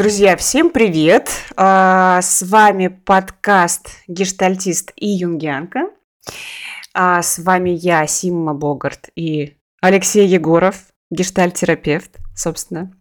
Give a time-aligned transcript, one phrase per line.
[0.00, 1.28] Друзья, всем привет!
[1.56, 5.90] А, С вами подкаст «Гештальтист и юнгианка».
[6.94, 10.76] А, С вами я, Симма Богарт и Алексей Егоров,
[11.10, 12.96] гештальтерапевт, собственно.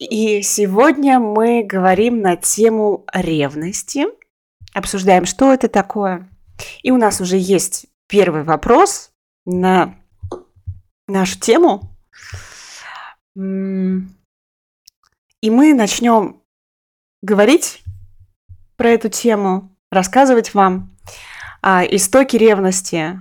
[0.00, 4.06] И сегодня мы говорим на тему ревности,
[4.74, 6.28] обсуждаем, что это такое.
[6.82, 9.12] И у нас уже есть первый вопрос
[9.46, 9.94] на
[11.06, 11.96] нашу тему.
[15.40, 16.42] И мы начнем
[17.22, 17.82] говорить
[18.76, 20.96] про эту тему, рассказывать вам
[21.62, 23.20] о истоке ревности,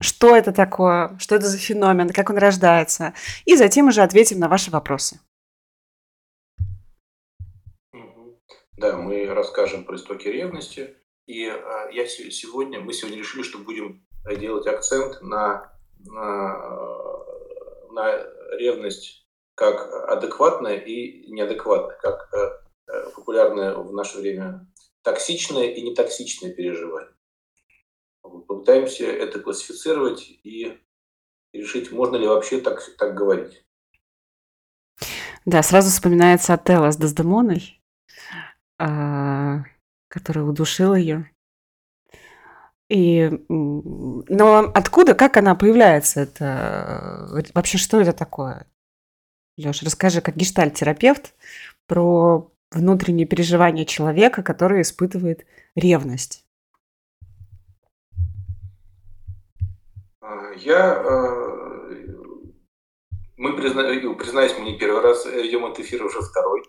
[0.00, 4.48] что это такое, что это за феномен, как он рождается, и затем уже ответим на
[4.48, 5.20] ваши вопросы.
[8.76, 10.96] Да, мы расскажем про истоки ревности.
[11.26, 14.04] И а, я се- сегодня, мы сегодня решили, что будем
[14.38, 16.58] делать акцент на, на,
[17.90, 18.26] на
[18.58, 19.24] ревность
[19.54, 24.66] как адекватная и неадекватная, как э, э, популярное в наше время
[25.02, 27.12] токсичное и нетоксичное переживание.
[28.22, 30.78] Попытаемся это классифицировать и
[31.52, 33.64] решить, можно ли вообще так, так говорить.
[35.44, 37.82] Да, сразу вспоминается Отелло с Дездемоной,
[38.78, 39.64] а,
[40.08, 41.28] который удушил ее.
[42.88, 46.20] И, но откуда, как она появляется?
[46.20, 48.66] Это э, вообще что это такое?
[49.58, 51.34] Леш, расскажи, как гештальт-терапевт,
[51.86, 56.46] про внутренние переживания человека, который испытывает ревность.
[60.20, 62.06] А, Я, э,
[63.36, 66.62] мы, призна- э, признаюсь, мы не первый раз ведем этот эфир, уже второй.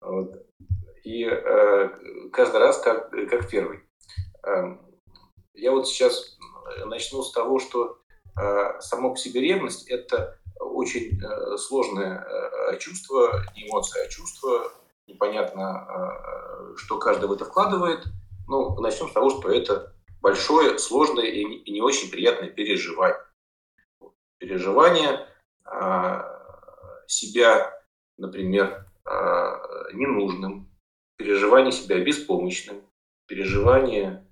[0.00, 0.46] Вот.
[1.04, 1.88] И э,
[2.32, 3.80] каждый раз как, как первый.
[5.54, 6.38] Я вот сейчас
[6.86, 7.98] начну с того, что
[8.40, 14.72] э, само по себе ревность– это очень э, сложное э, чувство, не эмоция, а чувство.
[15.06, 18.04] Непонятно, э, что каждый в это вкладывает.
[18.46, 23.20] Ну, начнем с того, что это большое, сложное и не- очень приятное переживание.
[24.38, 25.26] Переживание
[27.06, 27.82] себя,
[28.16, 28.86] например,
[29.92, 30.70] ненужным,
[31.16, 32.82] переживание себя беспомощным,
[33.26, 34.24] переживание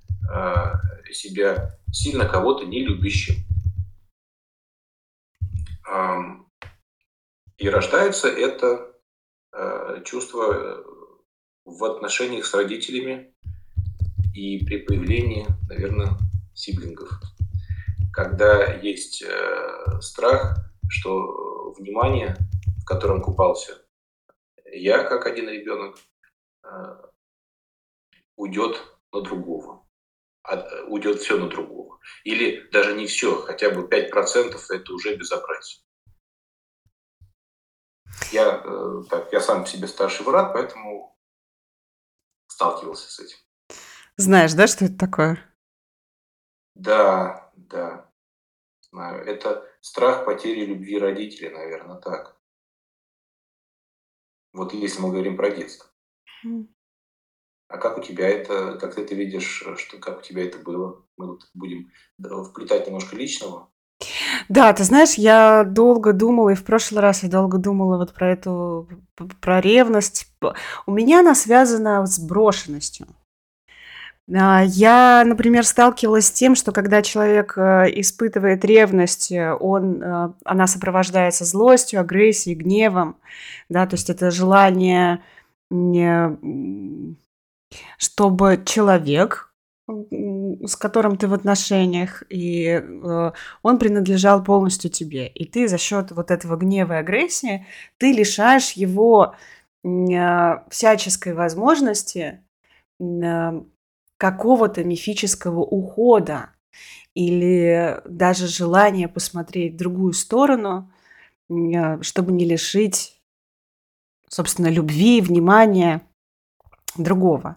[1.13, 3.35] себя сильно кого-то не любящим.
[7.59, 8.97] И рождается это
[9.53, 10.85] а, чувство э,
[11.65, 13.35] в отношениях с родителями
[14.35, 16.19] и при появлении, наверное,
[16.55, 17.09] сиблингов.
[18.13, 20.59] Когда есть э, страх,
[20.89, 22.37] что внимание,
[22.83, 23.83] в котором купался
[24.71, 25.97] я, как один ребенок,
[26.63, 26.69] э,
[28.37, 28.83] уйдет
[29.13, 29.86] на другого.
[30.49, 31.99] А, уйдет все на другого.
[32.25, 35.83] Или даже не все, хотя бы 5% это уже безобразие.
[38.31, 41.17] Я, э, так, я сам себе старший брат, поэтому
[42.47, 43.39] сталкивался с этим.
[44.17, 45.39] Знаешь, да, что это такое?
[46.75, 48.11] Да, да,
[48.91, 49.25] знаю.
[49.27, 52.37] Это страх потери любви родителей, наверное, так.
[54.53, 55.91] Вот если мы говорим про детство.
[56.45, 56.75] М.
[57.69, 60.59] А как у тебя это, как ты это видишь, э, что, как у тебя это
[60.59, 61.03] было?
[61.17, 63.69] Мы будем да, вплетать немножко личного.
[64.49, 68.33] Да, ты знаешь, я долго думала, и в прошлый раз я долго думала вот про
[68.33, 68.89] эту,
[69.41, 70.29] про ревность.
[70.87, 73.07] У меня она связана с брошенностью.
[74.35, 80.33] А, Я, например, сталкивалась с тем, что когда человек э, испытывает ревность, э, он, э,
[80.45, 83.17] она сопровождается злостью, агрессией, гневом,
[83.69, 85.23] да, то есть это желание,
[85.71, 86.37] не,
[87.99, 89.55] чтобы человек,
[89.89, 93.33] с которым ты в отношениях, и э,
[93.63, 95.29] он принадлежал полностью тебе.
[95.29, 97.67] И ты за счет вот этого гнева и агрессии,
[97.99, 99.37] ты лишаешь его
[99.85, 99.89] э,
[100.71, 102.43] всяческой возможности
[102.99, 103.63] э,
[104.17, 106.51] какого-то мифического ухода
[107.15, 110.91] или даже желания посмотреть в другую сторону,
[112.01, 113.23] чтобы не лишить,
[114.29, 116.03] собственно, любви, внимания
[117.03, 117.57] другого.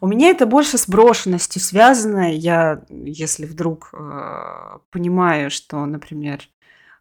[0.00, 2.32] У меня это больше с брошенностью связано.
[2.32, 6.44] Я, если вдруг э, понимаю, что, например, э,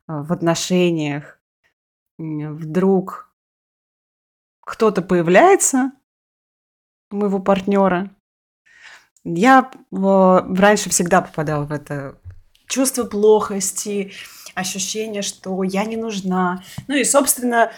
[0.07, 1.39] в отношениях
[2.17, 3.33] вдруг
[4.61, 5.91] кто-то появляется,
[7.11, 8.09] у моего партнера,
[9.23, 12.17] я э, раньше всегда попадала в это
[12.67, 14.11] чувство плохости,
[14.55, 16.63] ощущение, что я не нужна.
[16.87, 17.71] Ну и, собственно,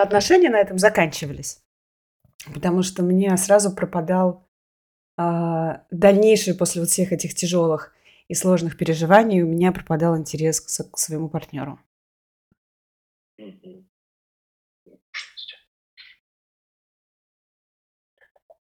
[0.00, 1.61] отношения на этом заканчивались.
[2.52, 4.46] Потому что мне сразу пропадал
[5.16, 7.92] а, дальнейшее после вот всех этих тяжелых
[8.28, 11.78] и сложных переживаний, у меня пропадал интерес к, к своему партнеру.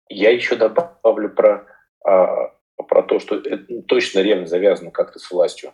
[0.09, 1.65] Я еще добавлю про,
[2.05, 5.73] а, про то, что это точно ревность завязана как-то с властью.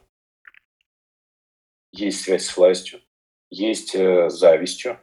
[1.92, 3.02] Есть связь с властью,
[3.50, 5.00] есть э, завистью,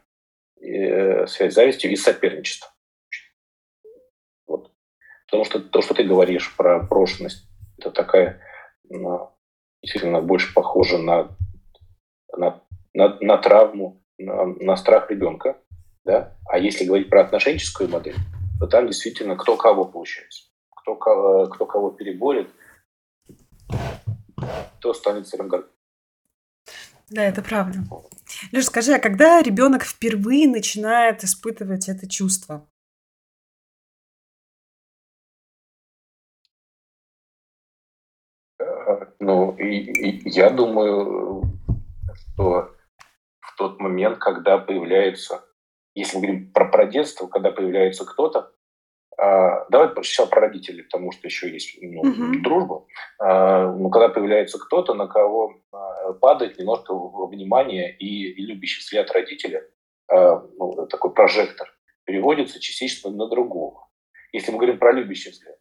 [0.61, 2.74] э, связь с завистью и соперничеством.
[5.35, 8.41] Потому что то, что ты говоришь про брошенность, это такая
[8.89, 9.33] ну,
[9.83, 11.37] действительно больше похоже на,
[12.37, 15.59] на, на, на травму, на, на страх ребенка.
[16.05, 16.37] Да?
[16.49, 18.15] А если говорить про отношенческую модель,
[18.61, 20.45] то там действительно кто кого получается.
[20.71, 22.49] Кто, кто кого переборет,
[24.79, 25.51] кто станет царем
[27.11, 27.81] Да, это правда.
[28.53, 32.69] Леш, скажи, а когда ребенок впервые начинает испытывать это чувство?
[39.21, 41.45] Ну, и, и я думаю,
[42.15, 42.71] что
[43.41, 45.45] в тот момент, когда появляется,
[45.95, 48.53] если мы говорим про, про детство, когда появляется кто-то,
[49.17, 52.41] а, давай сначала про родителей, потому что еще есть ну, угу.
[52.43, 52.87] дружба.
[53.21, 59.11] А, ну, когда появляется кто-то, на кого а, падает немножко внимание и, и любящий взгляд
[59.13, 59.65] родителя,
[60.09, 61.69] а, ну, такой прожектор,
[62.05, 63.89] переводится частично на другого.
[64.33, 65.57] Если мы говорим про любящий взгляд.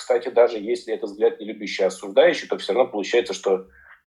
[0.00, 3.68] Кстати, даже если это взгляд не любящий, а осуждающий, то все равно получается, что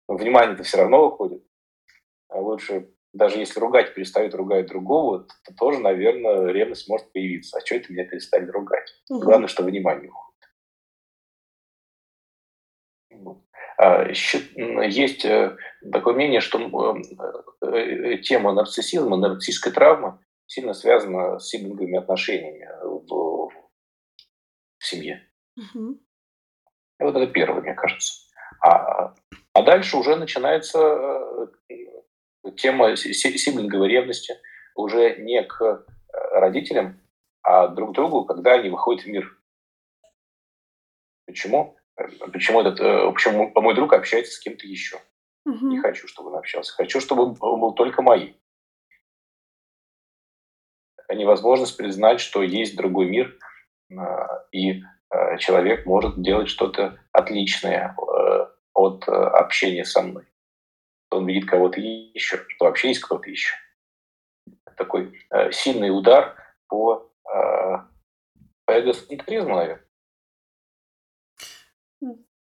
[0.09, 1.41] внимание-то все равно уходит.
[2.27, 7.57] А лучше, даже если ругать перестают ругать другого, то тоже, наверное, ревность может появиться.
[7.57, 9.01] А что это меня перестали ругать?
[9.09, 9.21] Угу.
[9.21, 10.27] Главное, что внимание уходит.
[13.77, 15.55] А, есть э,
[15.89, 23.51] такое мнение, что э, э, тема нарциссизма, нарциссической травмы сильно связана с сиблинговыми отношениями в,
[24.79, 25.26] в семье.
[25.57, 25.99] Угу.
[26.99, 28.23] Вот это первое, мне кажется.
[28.61, 29.13] А,
[29.53, 30.79] а дальше уже начинается
[31.69, 34.35] э, тема сиблинговой ревности
[34.75, 35.85] уже не к э,
[36.39, 36.99] родителям,
[37.43, 39.37] а друг к другу, когда они выходят в мир.
[41.25, 41.77] Почему?
[42.31, 44.97] Почему, этот, э, почему мой друг общается с кем-то еще?
[45.45, 45.67] Угу.
[45.67, 46.73] Не хочу, чтобы он общался.
[46.73, 48.35] Хочу, чтобы он был только моим.
[51.09, 53.39] Невозможность признать, что есть другой мир,
[54.51, 54.83] и
[55.39, 60.25] человек может делать что-то отличное э, от э, общения со мной.
[61.09, 63.55] Он видит кого-то еще, что вообще есть кто-то еще.
[64.75, 65.17] Такой
[65.51, 66.35] сильный удар
[66.67, 67.89] по, по
[68.67, 69.83] эгоцентризму, наверное.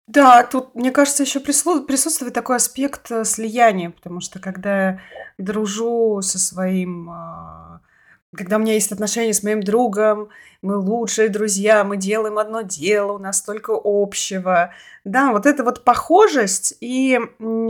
[0.07, 5.01] Да, тут, мне кажется, еще присутствует такой аспект слияния, потому что когда я
[5.39, 7.09] дружу со своим
[8.37, 10.29] когда у меня есть отношения с моим другом,
[10.63, 14.73] мы лучшие друзья, мы делаем одно дело, у нас столько общего.
[15.05, 17.19] Да, вот эта вот похожесть и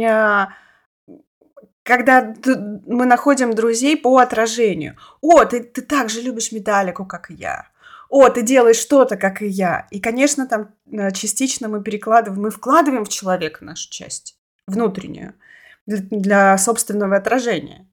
[0.04, 0.48] а,
[1.82, 2.34] когда
[2.86, 4.96] мы находим друзей по отражению.
[5.22, 7.68] О, ты, ты так же любишь Металлику, как и я.
[8.10, 9.86] О, ты делаешь что-то, как и я.
[9.90, 14.36] И, конечно, там а, частично мы перекладываем, мы вкладываем в человека нашу часть,
[14.66, 15.34] внутреннюю,
[15.86, 17.86] для, для собственного отражения.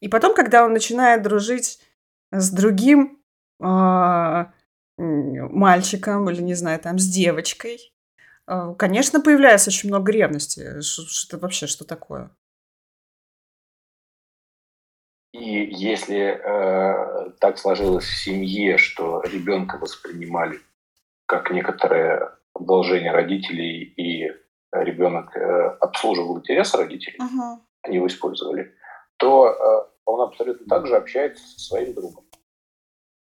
[0.00, 1.80] И потом, когда он начинает дружить
[2.30, 3.22] с другим
[3.60, 4.52] а,
[4.98, 7.78] мальчиком или, не знаю, там, с девочкой,
[8.46, 10.80] а, конечно, появляется очень много ревности.
[10.80, 12.30] Что вообще, что такое?
[15.32, 20.60] И если э, так сложилось в семье, что ребенка воспринимали
[21.26, 24.32] как некоторое продолжение родителей, и
[24.72, 25.40] ребенок э,
[25.80, 27.58] обслуживал интересы родителей, uh-huh.
[27.82, 28.74] они его использовали,
[29.16, 32.24] то э, он абсолютно так же общается со своим другом.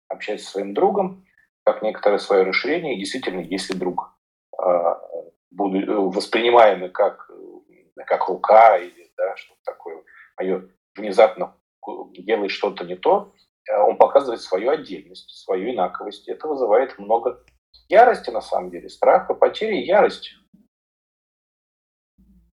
[0.08, 1.24] Общается со своим другом,
[1.64, 2.98] как некоторое свое расширение.
[2.98, 4.14] Действительно, если друг
[4.58, 4.96] э, э,
[5.52, 7.30] воспринимаемый как,
[8.06, 10.02] как рука или да, что-то такое,
[10.38, 11.56] мое внезапно
[12.12, 13.32] делает что-то не то,
[13.68, 16.28] он показывает свою отдельность, свою инаковость.
[16.28, 17.44] Это вызывает много
[17.88, 20.30] ярости, на самом деле, страха, потери и ярости.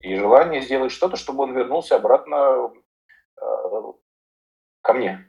[0.01, 2.71] И желание сделать что-то, чтобы он вернулся обратно
[4.81, 5.27] ко мне.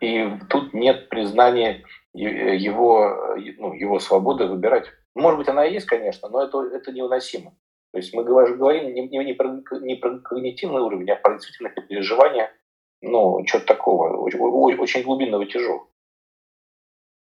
[0.00, 4.86] И тут нет признания его, ну, его свободы выбирать.
[5.14, 7.56] Может быть, она и есть, конечно, но это, это невыносимо.
[7.92, 11.70] То есть мы говорим не, не, не, про, не про когнитивный уровень, а про действительно
[11.70, 12.52] переживание,
[13.00, 14.38] ну, что-то такого, очень,
[14.78, 15.88] очень глубинного тяжелого.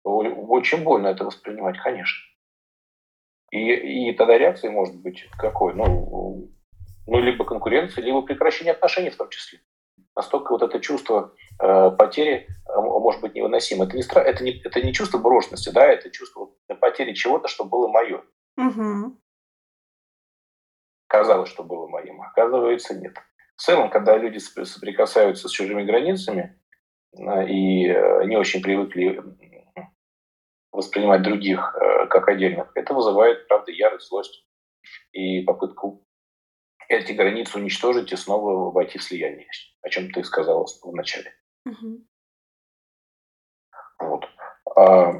[0.04, 2.29] Очень больно это воспринимать, конечно.
[3.50, 5.74] И, и тогда реакция может быть какой?
[5.74, 6.50] Ну,
[7.06, 9.60] ну, либо конкуренция, либо прекращение отношений в том числе.
[10.14, 13.84] Настолько вот это чувство э, потери э, может быть невыносимо.
[13.84, 14.22] Это не, стра...
[14.22, 18.22] это, не, это не чувство брошенности, да, это чувство потери чего-то, что было мое.
[18.56, 19.16] Угу.
[21.08, 23.16] Казалось, что было моим, оказывается, нет.
[23.56, 26.56] в целом, когда люди соприкасаются с чужими границами
[27.12, 27.88] и
[28.26, 29.20] не очень привыкли
[30.72, 31.74] воспринимать других
[32.10, 34.46] как отдельных, это вызывает, правда, ярость, злость
[35.12, 36.06] и попытку
[36.88, 39.48] эти границы уничтожить и снова войти в слияние,
[39.82, 41.32] о чем ты сказала в начале.
[41.64, 42.04] Угу.
[44.00, 44.24] Вот.
[44.76, 45.12] А,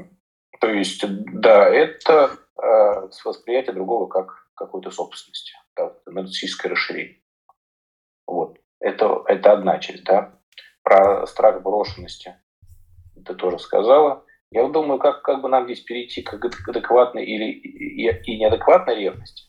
[0.59, 7.21] то есть, да, это а, восприятие другого как какой-то собственности, да, нарциссическое расширение.
[8.27, 8.57] Вот.
[8.79, 10.37] Это, это одна часть, да.
[10.83, 12.35] Про страх брошенности
[13.25, 14.25] ты тоже сказала.
[14.51, 19.43] Я думаю, как, как бы нам здесь перейти к адекватной или и, и неадекватной ревности.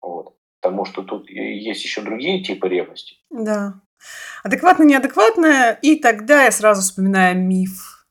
[0.00, 0.36] Вот.
[0.60, 3.16] Потому что тут есть еще другие типы ревности.
[3.30, 3.80] Да.
[4.44, 5.78] Адекватно, неадекватное.
[5.82, 8.06] И тогда я сразу вспоминаю миф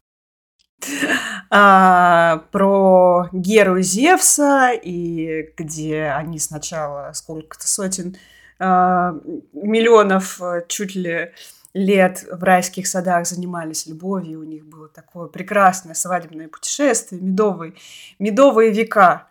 [1.50, 8.17] а, про Геру Зевса, и где они сначала сколько-то сотен
[8.60, 9.13] а,
[9.53, 11.31] миллионов а, чуть ли
[11.77, 17.74] лет в райских садах занимались любовью, у них было такое прекрасное свадебное путешествие, медовые,
[18.19, 19.27] медовые века.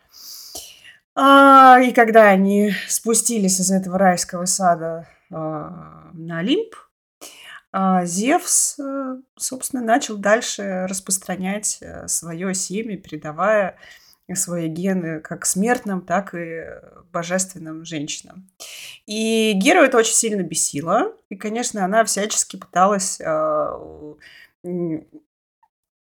[1.14, 6.76] А, и когда они спустились из этого райского сада а, на Олимп,
[7.72, 13.76] а, Зевс, а, собственно, начал дальше распространять э, свое семя, передавая
[14.34, 16.64] свои гены как смертным, так и
[17.12, 18.48] божественным женщинам.
[19.06, 21.12] И Геру это очень сильно бесило.
[21.28, 23.70] И, конечно, она всячески пыталась э,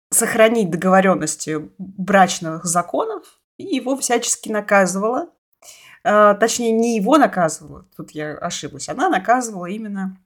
[0.09, 5.29] сохранить договоренности брачных законов и его всячески наказывала.
[6.03, 10.17] Э, точнее, не его наказывала, тут я ошиблась, она наказывала именно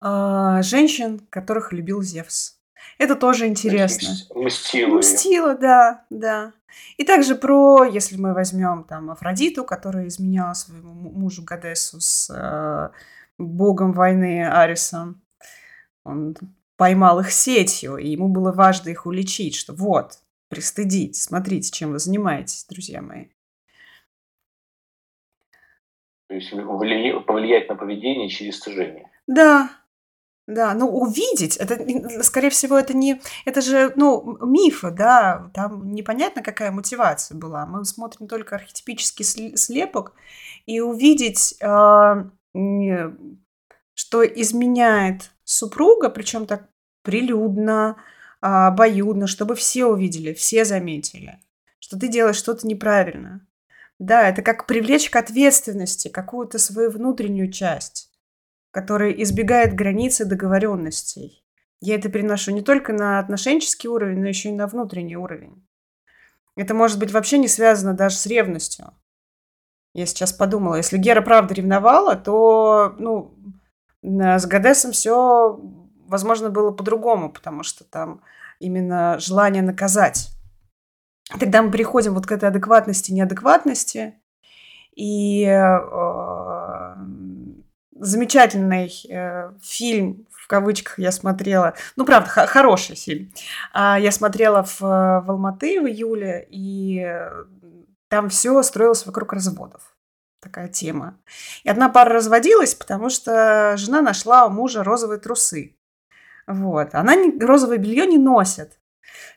[0.00, 2.55] э, женщин, которых любил Зевс.
[2.98, 4.08] Это тоже интересно.
[4.34, 4.98] Мстила.
[4.98, 6.52] Мстила, да, да.
[6.96, 12.90] И также про, если мы возьмем там Афродиту, которая изменяла своему мужу Гадесу с э,
[13.38, 15.22] богом войны Арисом.
[16.04, 16.36] Он
[16.76, 21.98] поймал их сетью, и ему было важно их уличить, что вот, пристыдить, смотрите, чем вы
[21.98, 23.26] занимаетесь, друзья мои.
[26.28, 29.10] То есть повлиять на поведение через стыжение.
[29.26, 29.70] Да,
[30.46, 36.42] да, ну увидеть, это, скорее всего, это не, это же, ну, мифы, да, там непонятно,
[36.42, 37.66] какая мотивация была.
[37.66, 40.12] Мы смотрим только архетипический слепок,
[40.66, 42.30] и увидеть, э,
[43.94, 46.68] что изменяет супруга, причем так
[47.02, 47.96] прилюдно,
[48.40, 51.40] э, обоюдно, чтобы все увидели, все заметили,
[51.80, 53.46] что ты делаешь что-то неправильно.
[53.98, 58.05] Да, это как привлечь к ответственности какую-то свою внутреннюю часть
[58.76, 61.42] который избегает границы договоренностей.
[61.80, 65.66] Я это переношу не только на отношенческий уровень, но еще и на внутренний уровень.
[66.56, 68.92] Это может быть вообще не связано даже с ревностью.
[69.94, 73.34] Я сейчас подумала, если Гера правда ревновала, то, ну,
[74.02, 75.58] с Гадесом все,
[76.06, 78.20] возможно, было по-другому, потому что там
[78.60, 80.28] именно желание наказать.
[81.40, 84.20] Тогда мы переходим вот к этой адекватности, неадекватности,
[84.94, 85.78] и э,
[87.98, 91.74] замечательный э, фильм, в кавычках, я смотрела.
[91.96, 93.32] Ну, правда, хороший фильм.
[93.72, 97.04] А, я смотрела в, в Алматы в июле, и
[98.08, 99.96] там все строилось вокруг разводов.
[100.40, 101.18] Такая тема.
[101.64, 105.76] И одна пара разводилась, потому что жена нашла у мужа розовые трусы.
[106.46, 106.94] Вот.
[106.94, 108.78] Она не, розовое белье не носит.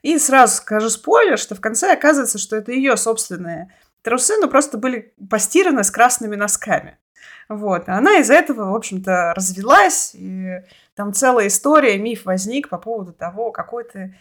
[0.01, 3.74] И сразу скажу спойлер, что в конце оказывается, что это ее собственные
[4.04, 7.00] трусы, но просто были постираны с красными носками.
[7.47, 7.89] Вот.
[7.89, 10.63] А она из этого, в общем-то, развелась, и
[10.95, 14.15] там целая история, миф возник по поводу того, какой ты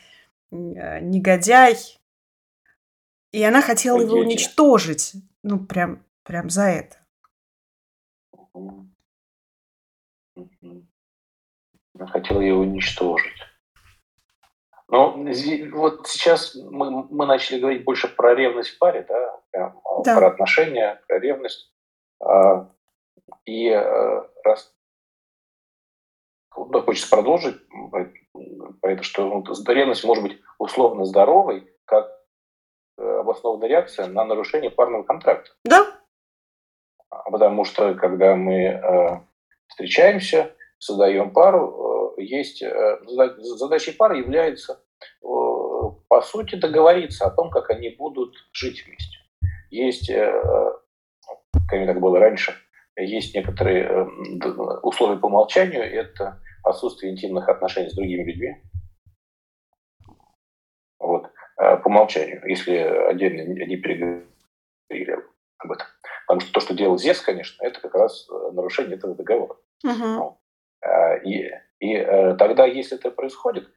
[0.51, 1.77] э, негодяй.
[3.33, 5.13] И она хотела его уничтожить.
[5.43, 6.97] Ну, прям, прям за это.
[11.95, 13.43] Она хотела его уничтожить.
[14.89, 15.23] Но
[15.73, 20.17] вот сейчас мы, мы начали говорить больше про ревность в паре, да, прям, да.
[20.17, 21.71] про отношения, про ревность.
[22.21, 22.71] А,
[23.45, 24.75] и э, раз
[26.71, 27.57] да, хочется продолжить
[28.81, 32.11] про это, что ну, ревность может быть условно здоровой, как
[32.99, 35.51] э, обоснованная реакция на нарушение парного контракта.
[35.65, 35.87] Да.
[37.11, 39.21] А потому что, когда мы э,
[39.69, 42.63] встречаемся, создаем пару, есть
[43.59, 44.81] задачей пары является,
[45.21, 49.19] по сути, договориться о том, как они будут жить вместе.
[49.71, 50.09] Есть,
[51.69, 52.55] как так было раньше,
[53.03, 54.05] есть некоторые э,
[54.83, 58.63] условия по умолчанию, это отсутствие интимных отношений с другими людьми.
[60.99, 61.31] Вот.
[61.57, 64.27] А по умолчанию, если отдельно не переговорили
[65.59, 65.87] об этом.
[66.27, 69.57] Потому что то, что делал Зевс, конечно, это как раз нарушение этого договора.
[69.83, 70.39] Угу.
[71.25, 71.51] И,
[71.81, 72.05] и
[72.39, 73.69] тогда, если это происходит,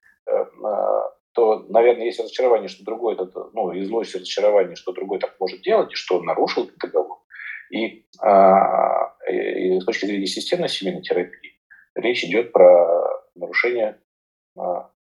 [1.33, 3.17] то, наверное, есть разочарование, что другой,
[3.53, 7.20] ну, и злость разочарование, что другой так может делать, и что он нарушил этот договор.
[7.71, 11.57] И, а, и с точки зрения системной семейной терапии
[11.95, 13.99] речь идет про нарушение
[14.57, 14.91] а,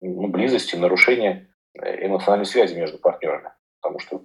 [0.00, 3.52] ну, близости, нарушение эмоциональной связи между партнерами.
[3.80, 4.24] Потому что,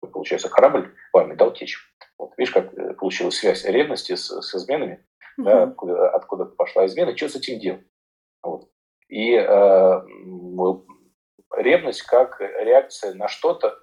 [0.00, 1.78] получается, корабль вами дал течь.
[2.16, 5.04] Вот, видишь, как э, получилась связь ревности с, с изменами,
[5.36, 5.44] угу.
[5.46, 7.86] да, откуда, откуда пошла измена, что с этим делать.
[8.42, 8.70] Вот.
[9.08, 10.00] И э,
[11.56, 13.78] ревность как реакция на что-то,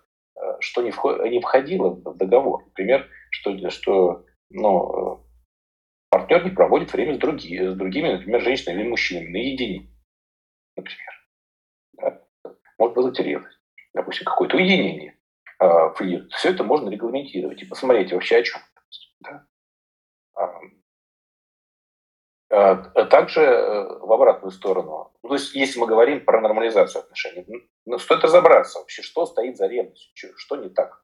[0.59, 2.65] что не, вход, не входило в договор.
[2.65, 5.25] Например, что, что ну,
[6.09, 9.89] партнер не проводит время с, други, с другими, например, женщинами или мужчинами наедине,
[10.75, 11.27] например.
[11.93, 12.23] Да?
[12.77, 13.59] Может вызвать ревность.
[13.93, 15.17] Допустим, какое-то уединение,
[15.59, 16.31] э, флирт.
[16.31, 18.61] Все это можно регламентировать и посмотреть вообще о чем.
[19.21, 19.47] Да?
[22.57, 25.11] А, также э, в обратную сторону.
[25.21, 29.57] Ну, то есть, если мы говорим про нормализацию отношений, ну, стоит разобраться вообще, что стоит
[29.57, 31.03] за ревностью, что не так.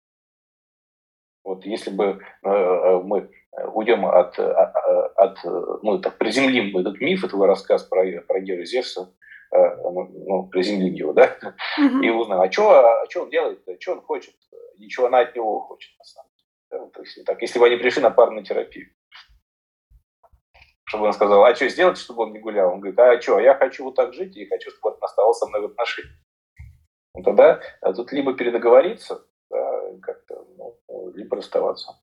[1.44, 2.06] Вот если бы
[2.44, 3.30] э, э, мы
[3.76, 5.38] уйдем от, от
[5.84, 9.14] ну, так, приземлим этот миф, этого рассказ про, про Геру Зевса,
[9.52, 11.38] ну, ну, приземлим его, да,
[11.78, 12.04] mm-hmm.
[12.04, 14.34] и узнаем, а что а что он делает, что он хочет,
[14.80, 16.50] ничего она от него хочет, на самом деле.
[16.72, 18.88] Да, то есть, так, если бы они пришли на парную терапию
[20.94, 22.72] чтобы он сказал, а что сделать, чтобы он не гулял?
[22.72, 25.48] Он говорит, а что, я хочу вот так жить и хочу, чтобы он оставался со
[25.48, 26.14] мной в отношениях.
[27.16, 32.00] Ну, тогда а тут либо передоговориться, да, как-то, ну, либо расставаться.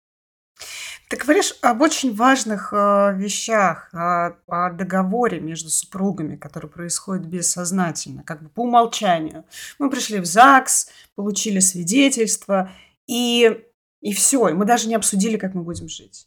[1.09, 8.25] Ты говоришь об очень важных э, вещах, о, о договоре между супругами, который происходит бессознательно,
[8.25, 9.44] как бы по умолчанию.
[9.78, 12.73] Мы пришли в ЗАГС, получили свидетельство,
[13.06, 13.64] и,
[14.00, 16.26] и все, и мы даже не обсудили, как мы будем жить.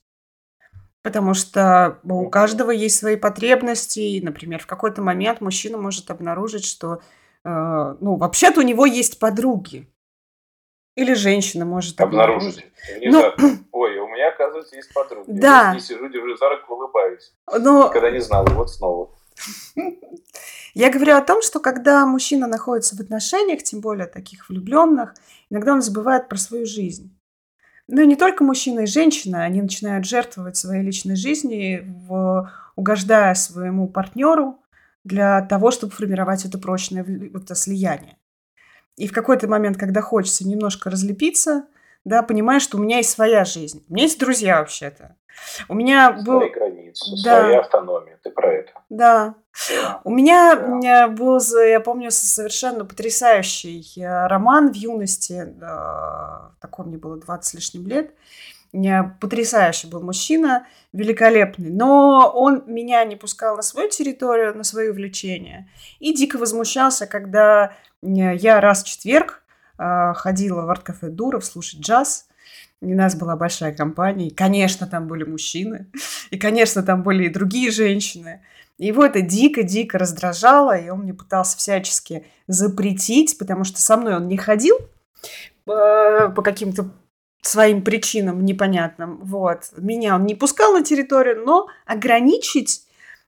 [1.03, 4.00] Потому что у каждого есть свои потребности.
[4.00, 7.01] И, например, в какой-то момент мужчина может обнаружить, что
[7.43, 9.88] э, ну, вообще-то у него есть подруги.
[10.95, 12.65] Или женщина может обнаружить.
[12.95, 13.38] обнаружить.
[13.39, 15.25] Ну, Ой, у меня, оказывается, есть подруги.
[15.28, 15.73] Да.
[15.73, 17.34] Я сижу, держу за руку, улыбаюсь.
[17.51, 17.89] Но...
[17.89, 19.10] Никогда не знала, вот снова.
[20.73, 25.13] Я говорю о том, что когда мужчина находится в отношениях, тем более таких влюбленных,
[25.49, 27.15] иногда он забывает про свою жизнь.
[27.88, 33.34] Ну и не только мужчина и женщина, они начинают жертвовать своей личной жизнью, в, угождая
[33.34, 34.60] своему партнеру
[35.04, 38.17] для того, чтобы формировать это прочное это слияние.
[38.96, 41.65] И в какой-то момент, когда хочется немножко разлепиться,
[42.06, 43.84] да, понимаешь, что у меня есть своя жизнь.
[43.89, 45.15] У меня есть друзья вообще-то.
[45.67, 46.39] У меня Свои был...
[46.93, 47.39] границы, да.
[47.41, 48.19] своя автономия.
[48.23, 48.71] Ты про это.
[48.89, 49.36] Да.
[49.69, 50.01] да.
[50.03, 50.67] У меня, да.
[50.67, 55.53] меня был, я помню, совершенно потрясающий э, роман в юности.
[56.60, 58.12] Такой мне было 20 с лишним лет.
[59.21, 61.69] Потрясающий был мужчина, великолепный.
[61.69, 65.69] Но он меня не пускал на свою территорию, на свои увлечения.
[65.99, 69.43] И дико возмущался, когда я раз в четверг
[69.77, 72.27] э, ходила в арт-кафе Дуров слушать джаз.
[72.84, 75.88] У нас была большая компания, и, конечно, там были мужчины,
[76.32, 78.41] и, конечно, там были и другие женщины.
[78.78, 84.17] И его это дико-дико раздражало, и он мне пытался всячески запретить, потому что со мной
[84.17, 84.78] он не ходил
[85.63, 86.89] по, по каким-то
[87.41, 89.19] своим причинам непонятным.
[89.24, 89.69] Вот.
[89.78, 92.86] Меня он не пускал на территорию, но ограничить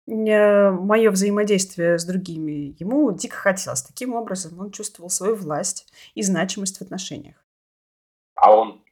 [0.08, 3.84] э, мое взаимодействие с другими ему дико хотелось.
[3.84, 7.36] Таким образом он чувствовал свою власть и значимость в отношениях.
[8.36, 8.85] А он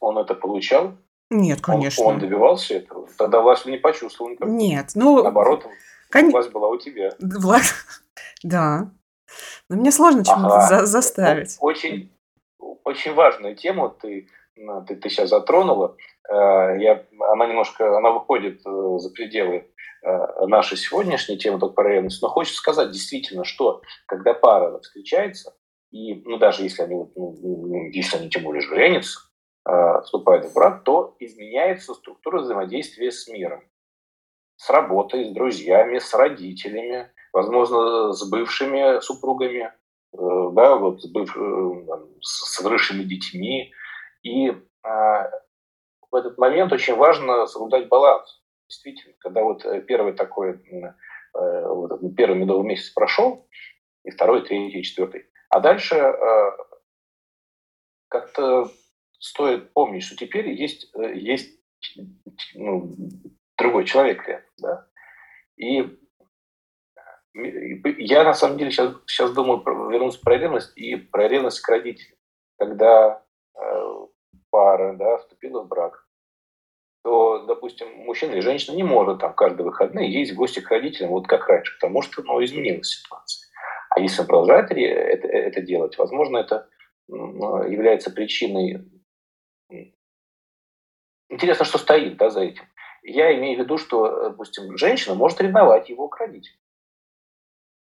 [0.00, 0.96] он это получал?
[1.30, 2.04] Нет, конечно.
[2.04, 3.08] Он, он добивался этого?
[3.18, 4.48] Тогда власть не почувствовал никак.
[4.48, 5.22] Нет, ну...
[5.22, 5.66] Наоборот,
[6.10, 6.30] кон...
[6.30, 7.12] власть была у тебя.
[7.20, 7.74] Власть...
[8.42, 8.90] Да.
[9.68, 10.66] Но мне сложно чему-то ага.
[10.68, 11.56] за заставить.
[11.60, 12.12] Очень,
[12.84, 14.28] очень важную тему ты,
[14.86, 15.96] ты, ты сейчас затронула.
[16.28, 19.68] Э, я, она немножко, она выходит э, за пределы
[20.02, 22.22] э, нашей сегодняшней темы только про ревность.
[22.22, 25.54] Но хочется сказать действительно, что когда пара встречается,
[25.90, 27.10] и ну, даже если они, ну,
[27.42, 29.20] ну если они тем более женятся,
[30.04, 33.64] вступает в брак, то изменяется структура взаимодействия с миром.
[34.56, 39.72] С работой, с друзьями, с родителями, возможно, с бывшими супругами,
[40.12, 41.36] э, да, вот с, быв...
[41.36, 43.72] Э, с выросшими детьми.
[44.22, 44.50] И
[44.82, 48.40] в этот момент очень важно соблюдать баланс.
[48.68, 50.58] Действительно, когда вот первый такой,
[52.16, 53.48] первый медовый месяц прошел,
[54.04, 55.96] и второй, третий, четвертый, а дальше
[58.08, 58.70] как-то
[59.18, 61.58] стоит помнить, что теперь есть, э, есть
[62.54, 62.94] ну,
[63.56, 64.24] другой человек
[64.58, 64.86] Да?
[65.56, 65.98] И
[67.34, 72.18] я на самом деле сейчас, сейчас думаю вернуться про ревность и про ревность к родителям.
[72.58, 73.22] Когда
[73.54, 74.06] э,
[74.50, 76.06] пара, да, вступила в брак,
[77.04, 81.10] то, допустим, мужчина или женщина не может там каждые выходные ездить в гости к родителям,
[81.10, 83.46] вот как раньше, потому что ну, изменилась ситуация.
[83.90, 86.68] А если он продолжает это, это делать, возможно, это
[87.08, 88.84] является причиной...
[91.28, 92.64] Интересно, что стоит да, за этим.
[93.02, 96.58] Я имею в виду, что, допустим, женщина может ревновать его к родителям.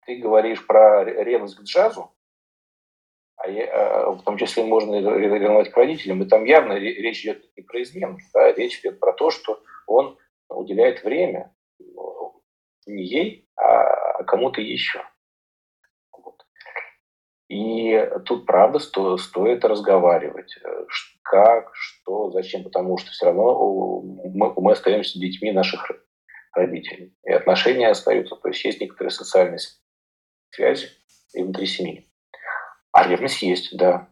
[0.06, 2.14] Ты говоришь про ревность к джазу,
[3.36, 7.44] а я, а, в том числе можно ревновать к родителям, и там явно речь идет
[7.56, 10.18] не про измену, да, речь идет про то, что он
[10.50, 11.54] уделяет время
[12.86, 15.04] не ей, а кому-то еще.
[17.50, 20.58] И тут, правда, сто, стоит разговаривать.
[20.64, 20.86] Э,
[21.24, 25.90] как, что, зачем, потому что все равно мы, мы остаемся детьми наших
[26.54, 27.14] родителей.
[27.24, 28.36] И отношения остаются.
[28.36, 29.60] То есть есть некоторые социальные
[30.52, 30.90] связи
[31.34, 32.10] и внутри семьи.
[32.92, 34.10] А ревность есть, да.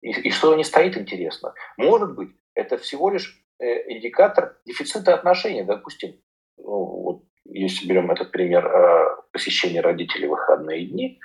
[0.00, 1.54] И, и что не стоит, интересно.
[1.76, 5.62] Может быть, это всего лишь э, индикатор дефицита отношений.
[5.62, 6.20] Допустим,
[6.58, 11.20] ну, вот если берем этот пример э, посещения родителей в выходные дни,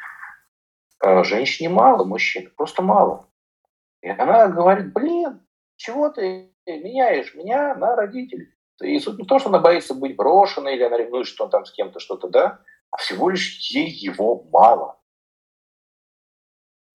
[1.24, 3.28] женщине мало, мужчин просто мало.
[4.02, 5.42] И она говорит, блин,
[5.76, 8.54] чего ты меняешь меня на родителей?
[8.82, 11.66] И суть не то, что она боится быть брошенной, или она ревнует, что он там
[11.66, 15.00] с кем-то что-то, да, а всего лишь ей его мало.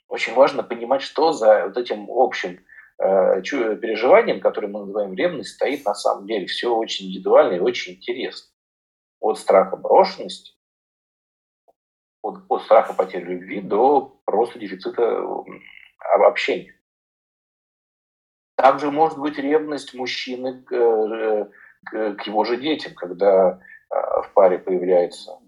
[0.09, 2.64] Очень важно понимать, что за вот этим общим
[2.99, 6.47] э, переживанием, которое мы называем ревность, стоит на самом деле.
[6.47, 8.49] Все очень индивидуально и очень интересно.
[9.21, 10.53] От страха брошенности,
[12.25, 15.23] от, от страха потери любви до просто дефицита
[16.27, 16.75] общения.
[18.57, 21.47] Также может быть ревность мужчины к, э,
[21.85, 23.61] к, к его же детям, когда
[23.91, 25.39] э, в паре появляется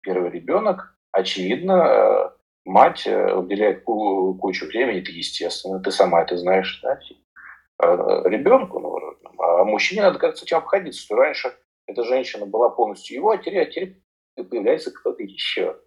[0.00, 2.30] первый ребенок, очевидно, э,
[2.64, 6.98] мать уделяет кучу времени, это естественно, ты сама это знаешь, да,
[7.78, 8.98] а, ребенку, ну,
[9.38, 11.54] а мужчине надо как-то с этим обходиться, что раньше
[11.86, 14.02] эта женщина была полностью его, а теперь, а теперь
[14.36, 15.78] появляется кто-то еще.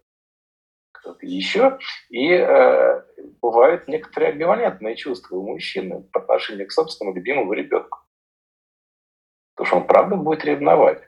[0.98, 1.78] Кто-то еще.
[2.10, 3.02] И э,
[3.40, 7.98] бывают некоторые амбивалентные чувства у мужчины по отношению к собственному любимому ребенку.
[9.54, 11.02] Потому что он правда будет ревновать.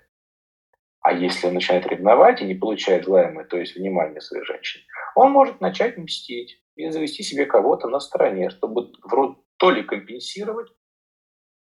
[1.02, 5.32] А если он начинает ревновать и не получает желаемое, то есть внимание своей женщины, он
[5.32, 10.70] может начать мстить и завести себе кого-то на стороне, чтобы вроде то ли компенсировать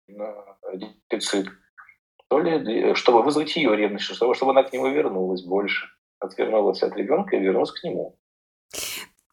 [0.09, 1.49] дефицит,
[2.29, 5.87] то ли чтобы вызвать ее ревность, чтобы, чтобы она к нему вернулась больше,
[6.27, 8.17] отвернулась от ребенка и вернулась к нему.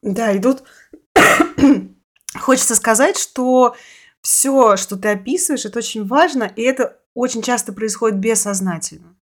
[0.02, 0.64] Да, и тут
[2.40, 3.76] хочется сказать, что
[4.22, 9.16] все, что ты описываешь, это очень важно, и это очень часто происходит бессознательно.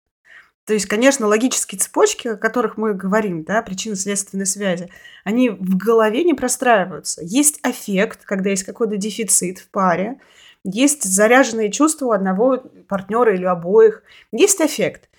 [0.65, 4.89] То есть, конечно, логические цепочки, о которых мы говорим, да, причинно-следственной связи,
[5.23, 7.21] они в голове не простраиваются.
[7.23, 10.19] Есть аффект, когда есть какой-то дефицит в паре,
[10.63, 12.57] есть заряженные чувства у одного
[12.87, 15.09] партнера или обоих, есть аффект.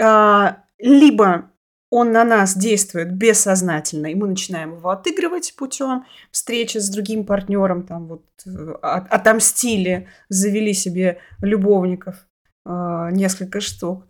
[0.00, 1.50] А, либо
[1.90, 7.86] он на нас действует бессознательно, и мы начинаем его отыгрывать путем встречи с другим партнером,
[7.86, 12.16] там вот э, отомстили, завели себе любовников
[12.64, 14.04] а, несколько штук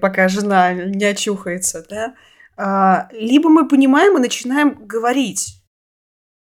[0.00, 2.14] пока жена не очухается, да,
[2.56, 5.62] а, либо мы понимаем и начинаем говорить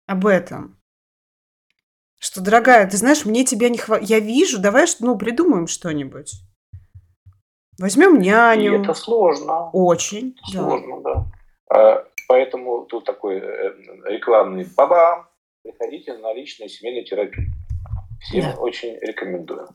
[0.07, 0.79] об этом.
[2.17, 4.09] Что, дорогая, ты знаешь, мне тебя не хватает.
[4.09, 6.33] Я вижу, давай ну, придумаем что-нибудь.
[7.79, 8.75] Возьмем няню.
[8.75, 9.69] И это сложно.
[9.71, 10.37] Очень.
[10.43, 11.25] Сложно, да.
[11.69, 12.05] да.
[12.27, 13.73] Поэтому тут такой э,
[14.05, 15.29] рекламный баба.
[15.63, 17.47] Приходите на личную семейную терапию.
[18.21, 18.59] Всем да.
[18.59, 19.69] очень рекомендую.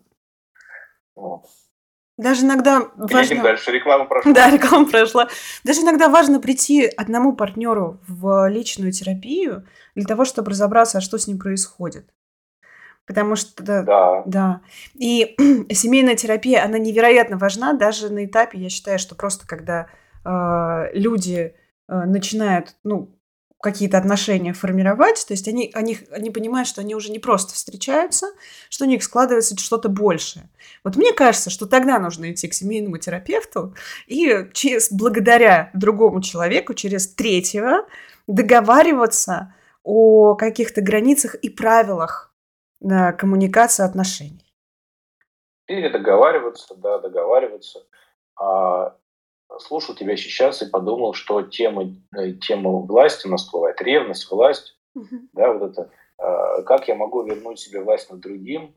[1.16, 1.44] Вот.
[2.16, 3.42] Даже иногда важно...
[3.42, 4.32] дальше, реклама прошла.
[4.32, 5.28] Да, реклама прошла.
[5.64, 11.18] Даже иногда важно прийти одному партнеру в личную терапию для того, чтобы разобраться, а что
[11.18, 12.08] с ним происходит.
[13.06, 14.22] Потому что да.
[14.26, 14.60] да.
[14.94, 15.36] И
[15.72, 19.88] семейная терапия, она невероятно важна даже на этапе, я считаю, что просто когда
[20.24, 21.54] э, люди
[21.88, 23.14] э, начинают, ну,
[23.64, 28.26] какие-то отношения формировать, то есть они, они, они понимают, что они уже не просто встречаются,
[28.68, 30.50] что у них складывается что-то большее.
[30.84, 33.74] Вот мне кажется, что тогда нужно идти к семейному терапевту
[34.06, 37.86] и через, благодаря другому человеку, через третьего,
[38.26, 42.34] договариваться о каких-то границах и правилах
[42.85, 44.44] на коммуникации отношений.
[45.66, 47.81] Или договариваться, да, договариваться.
[48.38, 48.97] А
[49.59, 51.85] слушал тебя сейчас и подумал, что тема,
[52.16, 55.16] э, тема власти у нас всплывает, ревность, власть, угу.
[55.33, 58.75] да, вот это, э, как я могу вернуть себе власть над другим,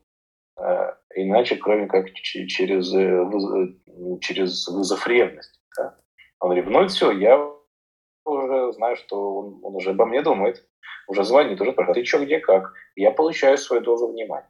[0.58, 5.60] э, иначе, кроме как через, ну, через вызов ревности.
[5.78, 5.98] Да?
[6.40, 7.57] Он ревнует, все, я
[8.72, 10.68] знаю, что он, он уже обо мне думает,
[11.08, 12.74] уже звонит, уже спрашивает, ты что, где, как?
[12.96, 14.50] Я получаю свою дозу внимания.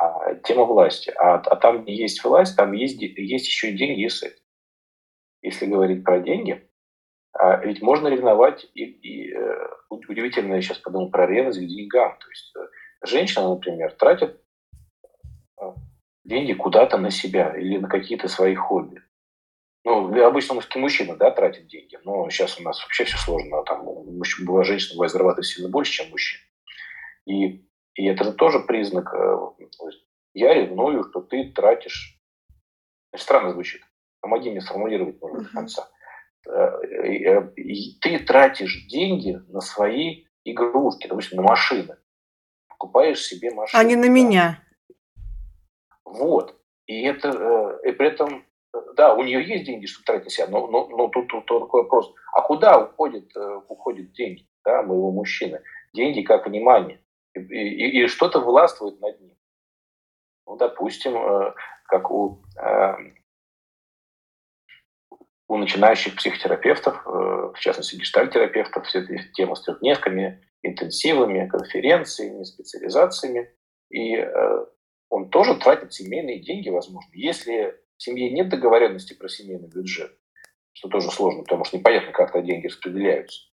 [0.00, 1.12] а, тема власти.
[1.18, 4.40] А, а там, есть власть, там есть, есть еще и деньги и секс.
[5.42, 6.68] Если говорить про деньги,
[7.32, 9.68] а, ведь можно ревновать, и, и э,
[10.08, 12.16] удивительно, я сейчас подумал про ревность к деньгам.
[12.18, 12.60] То есть э,
[13.06, 14.40] женщина, например, тратит
[15.60, 15.64] э,
[16.24, 19.02] деньги куда-то на себя или на какие-то свои хобби.
[19.84, 23.62] Ну, обычно мужские мужчины, да, тратят деньги, но сейчас у нас вообще все сложно.
[23.64, 26.42] Там была женщина бывает зарабатывает сильно больше, чем мужчина.
[27.26, 27.64] И,
[27.94, 29.12] и это же тоже признак.
[30.34, 32.20] Я ревную, что ты тратишь.
[33.16, 33.82] Странно звучит.
[34.20, 35.88] Помоги мне сформулировать, может до конца.
[36.48, 37.42] Э,
[38.00, 41.96] ты тратишь деньги на свои игрушки, допустим, на машины.
[42.68, 43.80] Покупаешь себе машину.
[43.80, 44.08] А не на да.
[44.08, 44.64] меня.
[46.04, 46.58] Вот.
[46.86, 48.44] И это, э, и при этом,
[48.96, 51.82] да, у нее есть деньги, чтобы тратить на себя, но, но, но тут, тут, такой
[51.82, 52.12] вопрос.
[52.32, 55.60] А куда уходят, э, уходят деньги да, моего мужчины?
[55.92, 57.00] Деньги как внимание.
[57.34, 59.36] И, и, и что-то властвует над ним.
[60.46, 61.14] Ну, допустим,
[61.84, 62.42] как у
[65.50, 73.52] у начинающих психотерапевтов, э, в частности гештальтерапевтов, все эта тема с трехдневками, интенсивами, конференциями, специализациями.
[73.90, 74.66] И э,
[75.08, 77.10] он тоже тратит семейные деньги, возможно.
[77.14, 80.18] Если в семье нет договоренности про семейный бюджет,
[80.72, 83.48] что тоже сложно, потому что непонятно, как то деньги распределяются.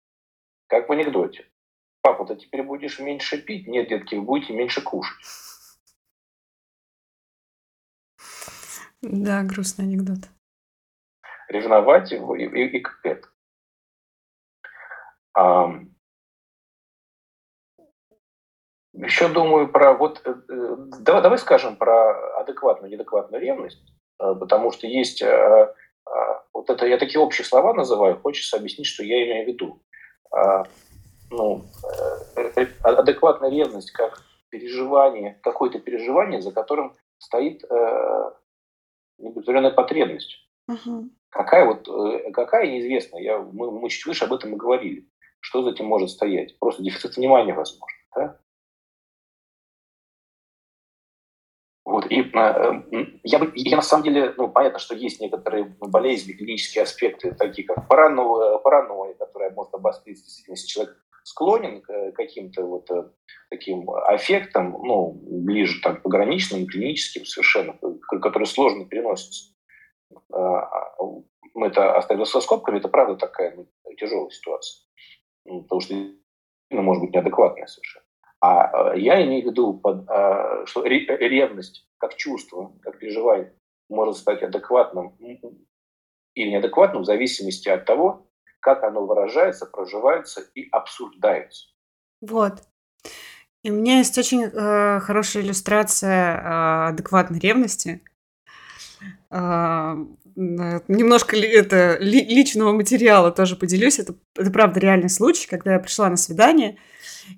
[0.66, 1.46] Как в анекдоте.
[2.00, 3.66] Папа, ты теперь будешь меньше пить?
[3.66, 5.24] Нет, детки, вы будете меньше кушать.
[9.02, 10.28] Да, грустный анекдот
[11.48, 13.32] ревновать его и, и, и к этому.
[15.34, 15.70] А,
[18.92, 23.82] еще думаю про вот э, э, давай, давай скажем про адекватную, неадекватную ревность,
[24.18, 25.22] потому что есть
[26.52, 29.82] вот это я такие общие слова называю, хочется объяснить, что я имею в виду.
[31.30, 31.64] Ну,
[32.82, 37.62] адекватная ревность как переживание, какое-то переживание, за которым стоит
[39.18, 40.48] определенная потребность.
[40.68, 41.10] Угу.
[41.30, 45.08] Какая вот, э, какая неизвестно, я, мы, мы чуть выше об этом и говорили.
[45.40, 46.58] Что за этим может стоять?
[46.58, 47.96] Просто дефицит внимания, возможно.
[48.14, 48.40] Да?
[51.88, 52.82] Вот, и э,
[53.22, 57.88] я, я на самом деле, ну, понятно, что есть некоторые болезни, клинические аспекты, такие как
[57.88, 63.08] паранойя, паранойя которая может обостриться, действительно, если человек склонен к каким-то вот э,
[63.48, 67.74] таким аффектам, ну, ближе там, пограничным, клиническим совершенно,
[68.20, 69.54] которые сложно переносятся.
[70.30, 70.68] А,
[71.54, 74.84] мы это оставили со скобками, это правда такая ну, тяжелая ситуация.
[75.46, 78.04] Ну, потому что ну, может быть неадекватная совершенно.
[78.40, 83.52] А, а я имею в виду, а, что ревность как чувство, как переживание
[83.88, 85.16] может стать адекватным
[86.34, 88.28] или неадекватным в зависимости от того,
[88.60, 91.68] как оно выражается, проживается и обсуждается.
[92.20, 92.62] Вот.
[93.62, 98.02] И у меня есть очень э, хорошая иллюстрация э, адекватной ревности.
[99.30, 99.96] А,
[100.36, 103.98] немножко это ли, личного материала тоже поделюсь.
[103.98, 106.78] Это, это правда реальный случай, когда я пришла на свидание,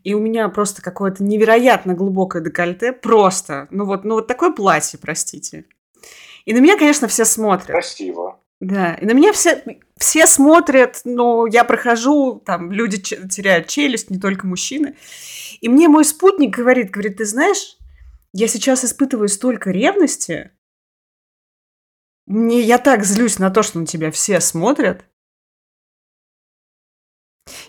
[0.04, 4.98] и у меня просто какое-то невероятно глубокое декольте, просто, ну вот, ну вот такое платье,
[5.00, 5.64] простите.
[6.44, 7.68] И на меня, конечно, все смотрят.
[7.68, 8.40] Красиво.
[8.60, 9.62] Да, и на меня все,
[9.96, 14.96] все смотрят, но я прохожу, там люди теряют челюсть, не только мужчины.
[15.62, 17.78] И мне мой спутник говорит, говорит, ты знаешь,
[18.34, 20.50] я сейчас испытываю столько ревности,
[22.30, 25.04] мне я так злюсь на то, что на тебя все смотрят.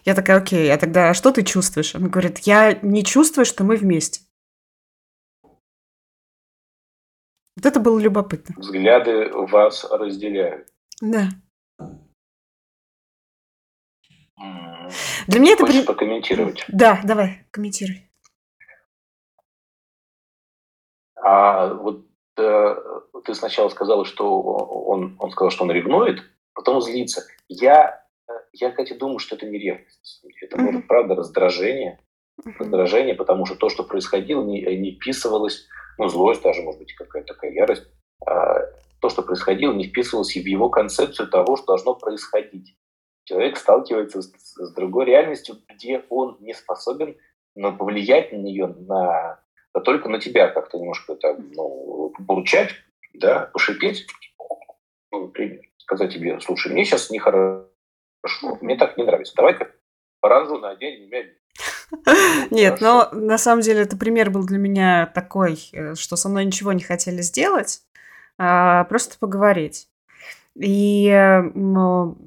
[0.06, 1.95] Я такая, окей, а тогда что ты чувствуешь?
[1.95, 4.21] Он говорит, я не чувствую, что мы вместе.
[7.56, 8.56] Вот это было любопытно.
[8.58, 10.71] Взгляды вас разделяют.
[11.02, 11.30] Да.
[15.28, 15.65] Для меня это...
[15.65, 16.65] Хочешь прокомментировать?
[16.67, 18.08] Да, давай, комментируй.
[21.15, 22.11] А вот
[23.26, 26.24] ты сначала сказала, что он, он сказал, что он ревнует,
[26.54, 27.24] потом злится.
[27.48, 28.04] Я,
[28.54, 30.24] я, кстати, думаю, что это не ревность.
[30.42, 30.62] Это, mm-hmm.
[30.62, 32.00] может, правда, раздражение.
[32.40, 32.54] Mm-hmm.
[32.60, 37.34] Раздражение, потому что то, что происходило, не, не вписывалось, ну, злость даже, может быть, какая-то
[37.34, 37.88] такая ярость,
[38.26, 38.62] а,
[39.00, 42.76] то, что происходило, не вписывалось в его концепцию того, что должно происходить.
[43.26, 47.16] Человек сталкивается с, с другой реальностью, где он не способен
[47.56, 49.40] но повлиять на нее, на,
[49.74, 52.72] а только на тебя как-то немножко там, ну, получать,
[53.14, 54.08] да, пошипеть,
[55.12, 57.68] ну, например, сказать тебе, слушай, мне сейчас нехорошо,
[58.62, 59.72] мне так не нравится, давай-ка
[60.20, 61.24] поранжу на день меня
[62.52, 66.46] нет, но на самом деле это пример был для меня такой, э, что со мной
[66.46, 67.82] ничего не хотели сделать,
[68.38, 69.90] а просто поговорить.
[70.56, 71.10] И
[71.54, 72.18] ну,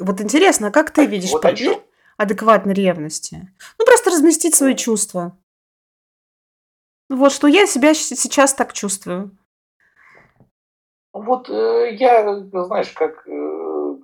[0.00, 1.78] вот интересно, а как ты видишь вот пример
[2.16, 3.52] адекватной ревности?
[3.78, 5.36] Ну, просто разместить свои чувства.
[7.08, 9.36] Вот что я себя сейчас так чувствую.
[11.12, 13.96] Вот э, я, знаешь, как, э,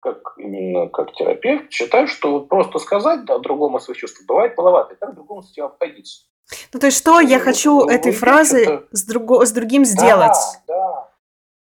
[0.00, 4.94] как именно как терапевт, считаю, что вот просто сказать да, другому свои чувства бывает маловато,
[4.94, 6.26] и как другому с этим обходиться.
[6.72, 10.36] Ну, то есть что я хочу ну, этой фразы с, друго, с другим сделать?
[10.66, 11.10] Да,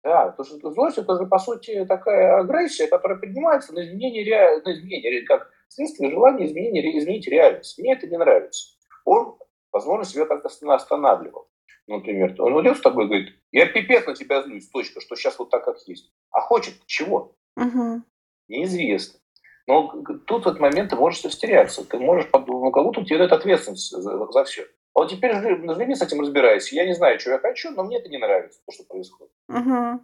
[0.04, 0.26] да, да.
[0.30, 4.62] Потому что злость это же, по сути, такая агрессия, которая поднимается на изменение, ре...
[4.64, 7.78] на изменение как следствие желания изменения, изменить реальность.
[7.78, 8.74] Мне это не нравится.
[9.04, 9.35] Он,
[9.76, 11.48] возможно, себя так останавливал.
[11.86, 15.38] Например, он идет с тобой и говорит, я пипец на тебя злюсь, точка, что сейчас
[15.38, 16.10] вот так, как есть.
[16.30, 17.34] А хочет чего?
[17.56, 18.02] Угу.
[18.48, 19.20] Неизвестно.
[19.68, 19.88] Но
[20.26, 21.84] тут в этот момент ты можешь растеряться.
[21.84, 24.62] Ты можешь, ну, кого-то тебе дает ответственность за, за все.
[24.94, 26.74] А вот теперь живи с этим разбирайся.
[26.74, 29.32] Я не знаю, что я хочу, но мне это не нравится, то, что происходит.
[29.48, 30.00] Угу.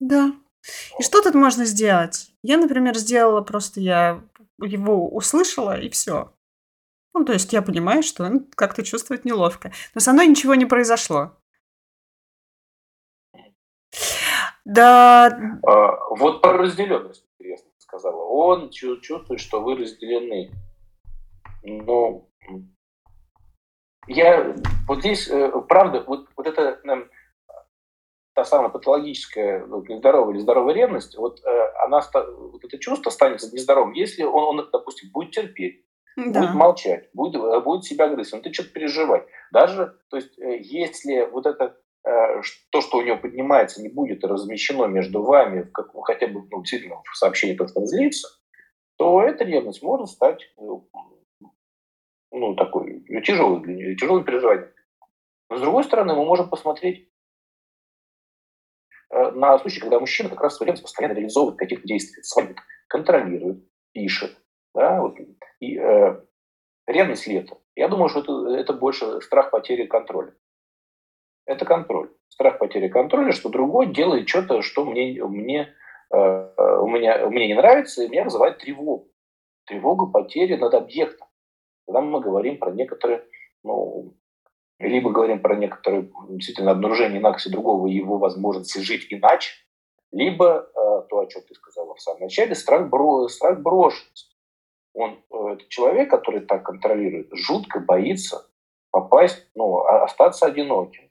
[0.00, 0.32] Да.
[0.98, 2.30] И что тут можно сделать?
[2.42, 4.22] Я, например, сделала просто, я
[4.62, 6.32] его услышала, и все.
[7.14, 9.72] Ну, то есть я понимаю, что он как-то чувствует неловко.
[9.94, 11.32] Но со мной ничего не произошло.
[14.64, 15.26] Да.
[15.66, 18.22] А, вот про разделенность интересно сказала.
[18.22, 20.50] Он чувствует, что вы разделены.
[21.62, 22.28] Но
[24.06, 24.54] я
[24.86, 27.10] вот здесь, э, правда, вот, вот это эм,
[28.34, 33.42] та самая патологическая ну, нездоровая или здоровая ревность, вот э, она, вот это чувство станет
[33.52, 35.84] нездоровым, если он, он допустим, будет терпеть,
[36.26, 36.40] да.
[36.40, 39.26] будет молчать, будет, э, будет себя грызть, он начнет переживать.
[39.52, 41.76] Даже, то есть, если вот это
[42.70, 47.02] то, что у него поднимается, не будет размещено между вами как, хотя бы ну, действительно
[47.02, 48.28] в сообщении, как он злится,
[48.96, 50.40] то эта ревность может стать
[52.30, 54.72] ну, такой тяжелый, тяжелый переживание.
[55.50, 57.10] Но с другой стороны, мы можем посмотреть
[59.10, 62.22] э, на случай, когда мужчина как раз ревность постоянно реализовывает каких-то действий,
[62.88, 64.36] контролирует, пишет.
[64.74, 65.16] Да, вот.
[65.60, 66.20] И э,
[66.86, 67.58] ревность это?
[67.74, 70.34] Я думаю, что это, это больше страх потери контроля.
[71.46, 72.10] Это контроль.
[72.28, 75.74] Страх потери контроля, что другой делает что-то, что мне, мне,
[76.12, 79.10] э, у меня, мне не нравится, и меня вызывает тревогу.
[79.66, 81.28] Тревогу потери над объектом
[81.88, 83.24] когда мы говорим про некоторые,
[83.64, 84.14] ну,
[84.78, 89.52] либо говорим про некоторые действительно обнаружение на акции другого и его возможности жить иначе,
[90.12, 94.36] либо э, то, о чем ты сказала в самом начале, страх, бро, страх брошенности.
[94.98, 98.50] Он, э, человек, который так контролирует, жутко боится
[98.90, 101.10] попасть, ну, остаться одиноким.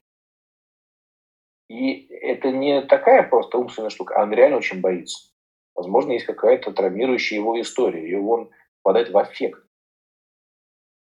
[1.69, 5.29] И это не такая просто умственная штука, а он реально очень боится.
[5.75, 8.49] Возможно, есть какая-то травмирующая его история, и он
[8.81, 9.67] попадает в аффект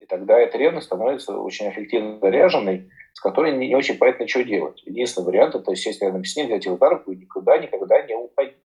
[0.09, 4.81] тогда эта ревность становится очень эффективно заряженной, с которой не, не очень понятно, что делать.
[4.85, 8.15] Единственный вариант– это сесть рядом с ним, взять его за руку и никуда, никогда не
[8.15, 8.57] уходить.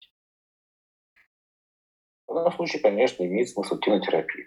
[2.33, 4.47] В данном случае, конечно, имеет смысл кинотерапия.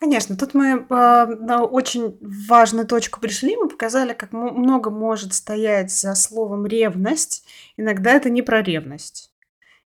[0.00, 5.92] Конечно, тут мы э, на очень важную точку пришли, мы показали, как много может стоять
[5.92, 7.46] за словом ревность.
[7.76, 9.32] Иногда это не про ревность.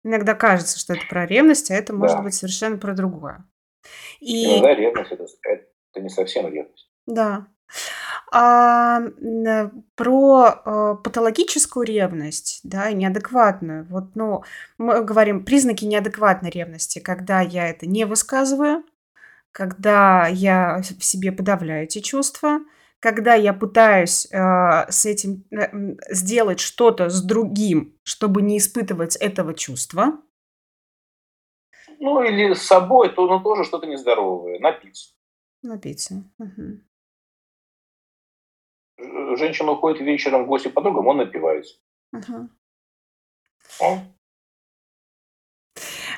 [0.05, 3.45] Иногда кажется, что это про ревность, а это может быть совершенно про другое.
[4.21, 4.53] И...
[4.53, 6.91] Иногда ревность это, это не совсем ревность.
[7.07, 7.47] Да.
[8.35, 9.03] А,
[9.95, 13.87] про э, патологическую ревность, да, неадекватную.
[13.91, 14.43] Вот, ну,
[14.79, 18.85] мы говорим признаки неадекватной ревности, когда я это не высказываю,
[19.51, 22.61] когда я в себе подавляю эти чувства,
[23.01, 24.39] когда я пытаюсь э,
[24.89, 30.23] с этим э, сделать что-то с другим, чтобы не испытывать этого чувства,
[31.99, 34.59] ну, или с собой, то ну, тоже что-то нездоровое.
[34.59, 35.11] Напиться.
[35.63, 36.25] Напиться.
[36.39, 36.81] Угу.
[39.37, 41.75] Женщина уходит вечером в гости к подругам, он напивается.
[42.13, 42.49] Угу.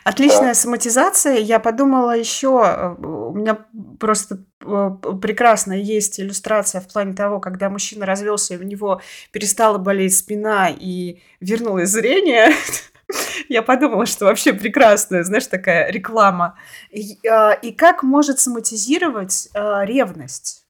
[0.05, 0.55] Отличная да.
[0.55, 1.37] соматизация.
[1.37, 3.59] Я подумала еще, э, у меня
[3.99, 9.01] просто э, прекрасная есть иллюстрация в плане того, когда мужчина развелся, и у него
[9.33, 12.53] перестала болеть спина и вернулось зрение.
[13.49, 16.59] Я подумала, что вообще прекрасная, знаешь, такая реклама.
[16.90, 20.63] И, а, и как может соматизировать ревность?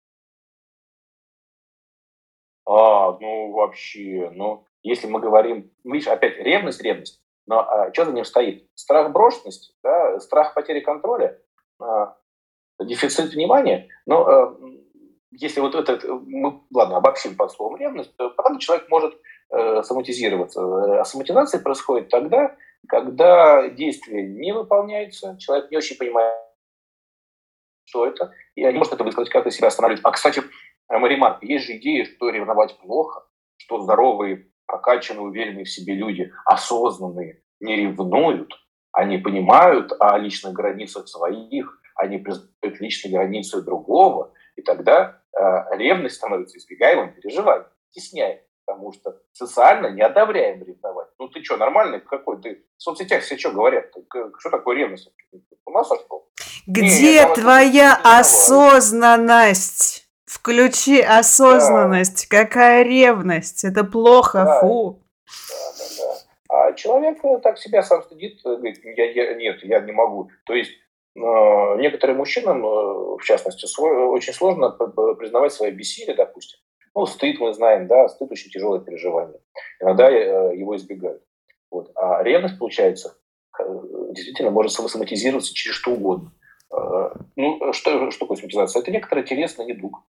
[2.67, 8.13] А, ну вообще, ну, если мы говорим, видишь, опять ревность, ревность, но а, что за
[8.13, 8.69] ним стоит?
[8.75, 11.39] Страх брошенности, да, страх потери контроля,
[11.81, 12.17] а,
[12.81, 13.89] дефицит внимания.
[14.07, 14.59] Но а,
[15.31, 21.01] если вот это, мы, ладно, обобщим под словом ревность, то правда человек может э, соматизироваться.
[21.01, 22.57] А соматизация происходит тогда,
[22.87, 26.37] когда действие не выполняется, человек не очень понимает,
[27.85, 30.05] что это, и не может это высказать, как-то себя останавливать.
[30.05, 30.43] А, кстати,
[30.89, 33.27] Маримар, есть же идея, что ревновать плохо,
[33.57, 38.53] что здоровые, прокачанные, уверенные в себе люди, осознанные, не ревнуют,
[38.93, 46.17] они понимают о личных границах своих, они признают личные границы другого, И тогда э, ревность
[46.17, 51.09] становится избегаемым переживанием, стесняем, потому что социально не одобряем ревновать.
[51.19, 52.41] Ну ты что, нормальный какой?
[52.41, 53.87] Ты в соцсетях все что говорят?
[54.39, 55.13] Что такое ревность?
[55.67, 55.91] У нас?
[56.67, 60.04] Где не, твоя осознанность?
[60.27, 62.29] Включи осознанность.
[62.31, 62.45] Да.
[62.45, 63.65] Какая ревность?
[63.65, 64.61] Это плохо, да.
[64.61, 65.03] фу.
[65.27, 66.25] Да, да, да.
[66.49, 70.31] А человек э, так себя сам стыдит, э, говорит, я, я, нет, я не могу.
[70.47, 71.21] То есть э,
[71.79, 76.59] некоторым мужчинам, э, в частности, свой, очень сложно признавать свое бессилие, допустим.
[76.95, 79.41] Ну, стыд мы знаем, да, стыд очень тяжелое переживание.
[79.81, 81.23] Иногда э, его избегают.
[81.71, 81.91] Вот.
[81.97, 83.17] А ревность, получается,
[84.11, 86.33] действительно может самосоматизироваться через что угодно.
[86.71, 88.81] Ну, что, что такое соматизация?
[88.81, 90.03] Это некоторый телесный недуг,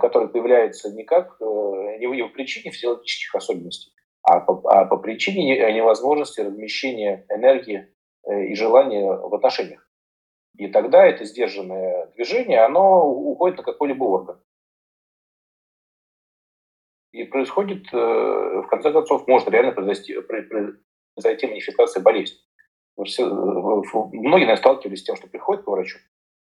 [0.00, 3.92] который появляется не как не в причине физиологических особенностей,
[4.22, 7.88] а по, а по причине невозможности размещения энергии
[8.26, 9.88] и желания в отношениях.
[10.56, 14.40] И тогда это сдержанное движение, оно уходит на какой-либо орган.
[17.12, 22.38] И происходит, э, в конце концов, может реально произойти, произойти манифестация болезни.
[22.96, 25.98] Э, многие, наверное, сталкивались с тем, что приходят к врачу,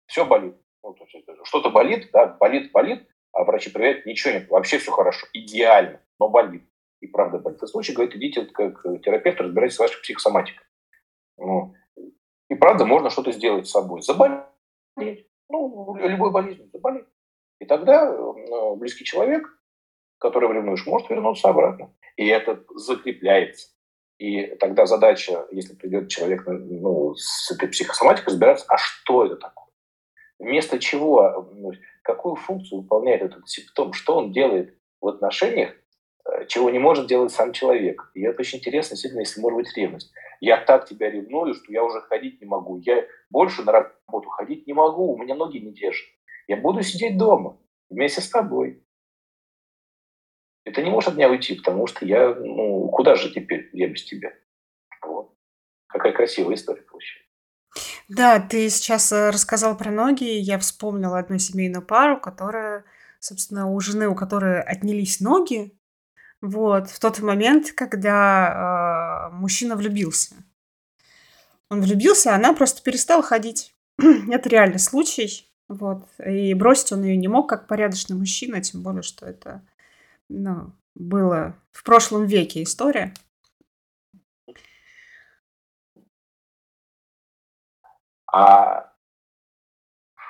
[0.07, 0.57] все болит.
[0.83, 0.95] Ну,
[1.45, 6.29] что-то болит, да, болит, болит, а врачи проверяют, ничего нет, вообще все хорошо, идеально, но
[6.29, 6.63] болит.
[7.01, 7.61] И правда болит.
[7.61, 10.67] В случае, говорит, идите как терапевт, разбирайтесь с вашей психосоматикой.
[11.39, 11.75] Ну,
[12.49, 14.03] и правда, можно что-то сделать с собой.
[14.03, 15.27] Заболеть.
[15.49, 17.07] Ну, любой болезнью заболеть.
[17.61, 19.55] И тогда э, близкий человек
[20.25, 21.93] который ревнуешь, может вернуться обратно.
[22.17, 23.69] И это закрепляется.
[24.19, 29.65] И тогда задача, если придет человек ну, с этой психосоматикой, разбираться, а что это такое?
[30.39, 35.75] Вместо чего, ну, какую функцию выполняет этот симптом, что он делает в отношениях,
[36.27, 38.11] э, чего не может делать сам человек.
[38.15, 40.13] И это очень интересно, действительно, если может быть ревность.
[40.41, 42.79] Я так тебя ревную, что я уже ходить не могу.
[42.79, 46.07] Я больше на работу ходить не могу, у меня ноги не держат.
[46.47, 47.59] Я буду сидеть дома
[47.89, 48.84] вместе с тобой.
[50.65, 54.05] Это не может от меня уйти, потому что я, ну, куда же теперь я без
[54.05, 54.33] тебя?
[55.03, 55.35] Вот.
[55.87, 57.25] Какая красивая история получилась.
[58.09, 62.85] Да, ты сейчас э, рассказал про ноги, я вспомнила одну семейную пару, которая,
[63.19, 65.73] собственно, у жены, у которой отнялись ноги,
[66.41, 70.35] вот, в тот момент, когда э, мужчина влюбился.
[71.71, 73.75] Он влюбился, а она просто перестала ходить.
[74.31, 79.03] это реальный случай, вот, и бросить он ее не мог, как порядочный мужчина, тем более,
[79.03, 79.63] что это
[80.29, 83.13] ну, было в прошлом веке история.
[88.33, 88.93] А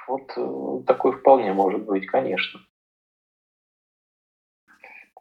[0.07, 2.61] вот э, такой вполне может быть, конечно.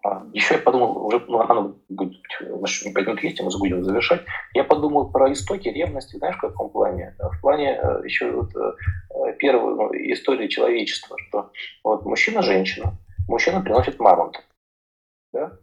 [0.03, 4.25] А, еще я подумал, уже ну, она будет, не пойдем к мы будем завершать.
[4.53, 7.15] Я подумал про истоки ревности, знаешь, в каком плане?
[7.19, 11.51] В плане э, еще вот э, первой ну, истории человечества, что
[11.85, 12.97] вот мужчина-женщина,
[13.29, 14.41] мужчина приносит мамонта
[15.33, 15.57] да?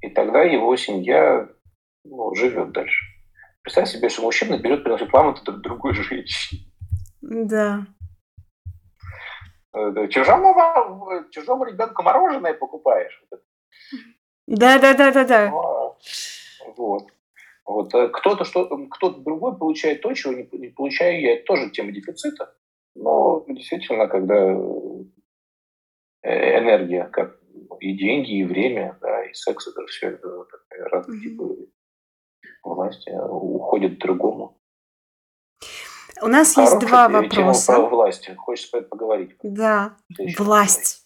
[0.00, 1.48] И тогда его семья
[2.04, 3.04] ну, живет дальше.
[3.62, 6.62] Представь себе, что мужчина берет, приносит мамонта другой женщине.
[7.20, 7.86] Да.
[9.74, 13.22] Э, чужому, чужому ребенку мороженое покупаешь.
[14.48, 15.50] Да, да, да, да, да.
[16.76, 17.06] Вот.
[17.64, 17.94] Вот.
[17.94, 21.34] Э, кто-то что, кто-то другой получает то, чего не, не получаю я.
[21.34, 22.54] Это тоже тема дефицита.
[22.94, 24.34] Но действительно, когда
[26.22, 27.41] э, энергия, как
[27.80, 30.46] и деньги, и время, да, и секс, это все это
[30.90, 31.22] разные mm-hmm.
[31.22, 31.68] типы
[32.62, 34.58] власти а, уходит к другому.
[36.20, 37.66] У нас Хорошая есть два вопроса.
[37.66, 38.36] Тема про власть.
[38.36, 39.36] Хочется поговорить.
[39.42, 39.96] Да,
[40.38, 41.04] власть.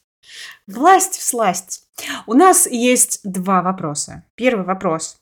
[0.67, 1.89] Власть в сласть.
[2.27, 4.25] У нас есть два вопроса.
[4.35, 5.17] Первый вопрос.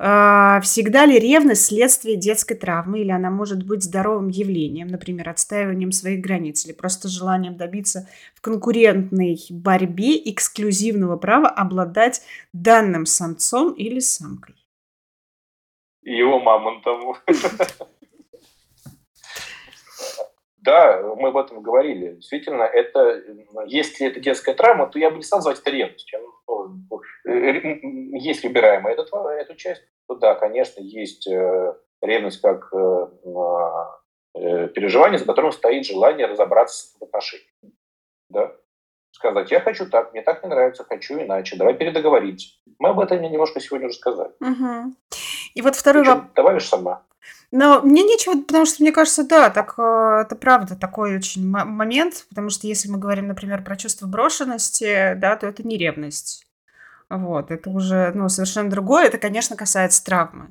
[0.00, 5.90] А, всегда ли ревность следствие детской травмы, или она может быть здоровым явлением, например, отстаиванием
[5.90, 12.22] своих границ, или просто желанием добиться в конкурентной борьбе эксклюзивного права обладать
[12.52, 14.54] данным самцом или самкой?
[16.02, 17.16] Его мамонтом.
[20.60, 22.16] Да, мы об этом говорили.
[22.16, 23.22] Действительно, это,
[23.68, 26.18] если это детская травма, то я бы не стал назвать это ревностью.
[26.48, 33.06] Ну, если убираем этот, эту часть, то да, конечно, есть э, ревность как э,
[34.34, 37.48] э, переживание, за которым стоит желание разобраться в отношениях.
[38.30, 38.52] Да?
[39.12, 42.50] Сказать, я хочу так, мне так не нравится, хочу иначе, давай передоговоримся.
[42.78, 44.32] Мы об этом немножко сегодня уже сказали.
[44.40, 44.94] Угу.
[45.54, 46.30] И вот второй вопрос.
[46.34, 47.02] Добавишь сама?
[47.50, 52.26] Но мне нечего, потому что мне кажется, да, так э, это правда такой очень момент,
[52.28, 56.46] потому что если мы говорим, например, про чувство брошенности, да, то это не ревность.
[57.08, 59.06] Вот, это уже, ну, совершенно другое.
[59.06, 60.48] Это, конечно, касается травмы.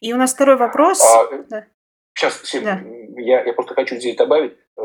[0.00, 1.02] И у нас второй вопрос.
[1.02, 1.66] А, да.
[2.14, 2.80] Сейчас, Сим, да.
[3.20, 4.82] я, я просто хочу здесь добавить э,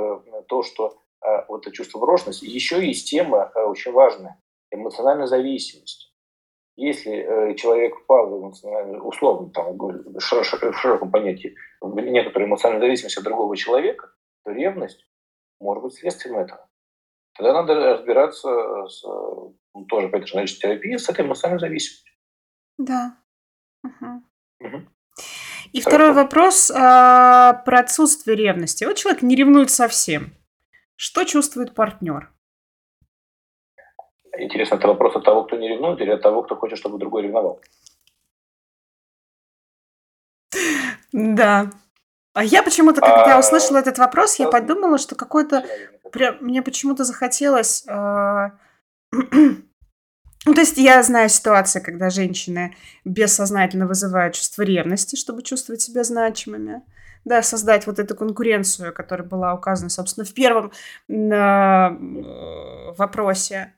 [0.48, 1.02] то, что
[1.50, 2.46] вот это чувство брошенности.
[2.46, 4.40] Еще есть тема очень важная–
[4.72, 6.09] эмоциональная зависимость.
[6.82, 13.58] Если человек впал в условно, там, в широком понятии, в некоторую эмоциональную зависимость от другого
[13.58, 14.14] человека,
[14.46, 15.06] то ревность
[15.60, 16.70] может быть следствием этого.
[17.36, 22.14] Тогда надо разбираться с, ну, тоже этой же терапии с этой эмоциональной зависимостью.
[22.78, 23.18] Да.
[23.84, 24.24] Угу.
[24.62, 24.88] Угу.
[25.74, 25.90] И Хорошо.
[25.90, 28.86] второй вопрос а, про отсутствие ревности.
[28.86, 30.34] Вот человек не ревнует совсем.
[30.96, 32.32] Что чувствует партнер?
[34.40, 37.24] Интересно, это вопрос от того, кто не ревнует, или от того, кто хочет, чтобы другой
[37.24, 37.62] ревновал?
[41.12, 41.72] Да.
[42.34, 43.40] А я почему-то, когда а...
[43.40, 45.66] услышала этот вопрос, я подумала, что какой-то...
[46.40, 47.86] Мне почему-то захотелось...
[47.88, 48.52] А...
[50.46, 52.74] Ну, то есть я знаю ситуации, когда женщины
[53.04, 56.82] бессознательно вызывают чувство ревности, чтобы чувствовать себя значимыми.
[57.26, 60.72] Да, создать вот эту конкуренцию, которая была указана, собственно, в первом
[61.10, 63.74] э, вопросе.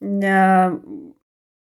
[0.00, 0.70] Э,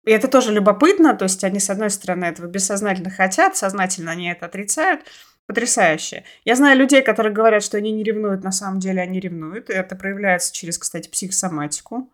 [0.06, 4.32] и это тоже любопытно, то есть они, с одной стороны, этого бессознательно хотят, сознательно они
[4.32, 5.02] это отрицают,
[5.46, 6.24] потрясающе.
[6.44, 9.74] Я знаю людей, которые говорят, что они не ревнуют, на самом деле они ревнуют, и
[9.74, 12.10] это проявляется через, кстати, психосоматику.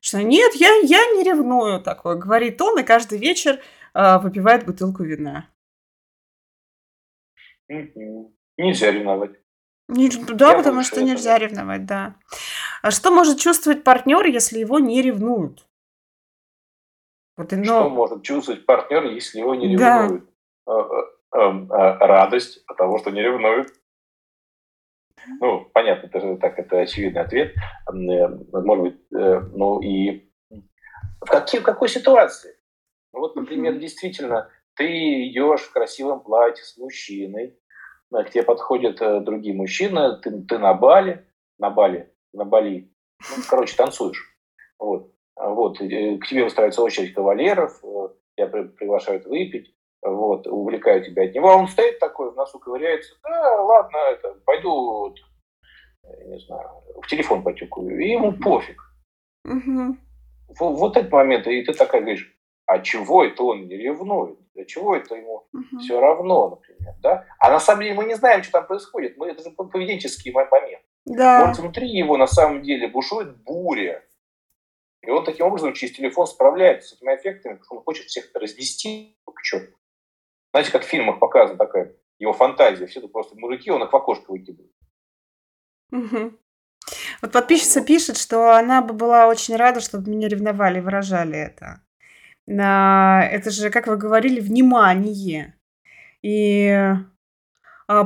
[0.00, 3.58] Что нет, я, я не ревную такое, говорит он, и каждый вечер
[3.94, 5.46] э, выпивает бутылку вина.
[7.68, 9.32] Нельзя ревновать.
[9.88, 12.16] Не, да, я потому что нельзя ревновать, да.
[12.82, 15.66] А что может чувствовать партнер, если его не ревнуют?
[17.36, 17.64] Вот, но...
[17.64, 20.24] Что может чувствовать партнер, если его не ревнуют?
[20.24, 20.30] Да.
[21.32, 23.68] Эм, э, радость от того, что не ревнуют.
[25.40, 27.54] Ну, понятно, это же так, это очевидный ответ.
[27.88, 30.28] Э, может быть, э, ну и
[31.20, 32.56] в, какие, в какой ситуации?
[33.12, 37.56] Ну, вот, например, действительно, ты идешь в красивом платье с мужчиной,
[38.10, 41.28] к тебе подходят другие мужчины, ты, ты на бале,
[41.58, 44.36] на бале, на бали, ну, короче, танцуешь.
[44.78, 45.12] Вот.
[45.36, 47.80] Вот, к тебе выстраивается очередь кавалеров,
[48.36, 53.14] тебя приглашают выпить, вот, увлекаю тебя от него, а он стоит такой, в носу ковыряется,
[53.22, 55.14] да, ладно, это, пойду,
[56.26, 56.68] не знаю,
[57.02, 58.82] в телефон потекую, и ему пофиг.
[59.44, 59.96] Угу.
[60.58, 64.38] Вот, вот этот момент, и ты такая говоришь, а чего это он не ревнует?
[64.54, 65.78] Для чего это ему угу.
[65.80, 67.26] все равно, например, да?
[67.38, 70.82] А на самом деле мы не знаем, что там происходит, мы, это же поведенческий момент.
[71.06, 71.46] Да.
[71.46, 74.04] Может, внутри его на самом деле бушует буря,
[75.02, 78.30] и он таким образом через телефон справляется с этими эффектами, потому что он хочет всех
[78.34, 79.76] разнести к черту.
[80.52, 82.86] Знаете, как в фильмах показана такая его фантазия.
[82.86, 84.72] Все это просто мужики, он их в окошко выкидывает.
[85.90, 86.32] Угу.
[87.22, 91.80] Вот подписчица пишет, что она бы была очень рада, чтобы меня ревновали, выражали это.
[92.46, 95.54] Это же, как вы говорили, внимание.
[96.22, 96.92] И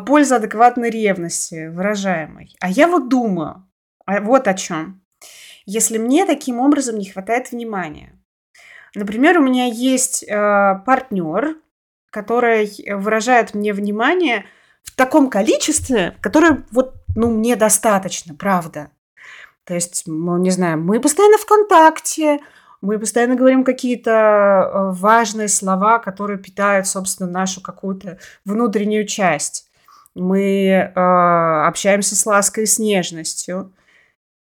[0.06, 2.56] польза адекватной ревности, выражаемой.
[2.60, 3.68] А я вот думаю,
[4.06, 5.02] а вот о чем.
[5.66, 8.18] Если мне таким образом не хватает внимания,
[8.94, 11.56] например, у меня есть э, партнер,
[12.10, 14.44] которая выражает мне внимание
[14.82, 18.90] в таком количестве, которое вот, ну, мне достаточно, правда.
[19.64, 22.40] То есть, ну, не знаю, мы постоянно в контакте,
[22.82, 29.70] мы постоянно говорим какие-то э, важные слова, которые питают, собственно, нашу какую-то внутреннюю часть.
[30.14, 30.90] Мы э,
[31.66, 33.72] общаемся с лаской и с нежностью.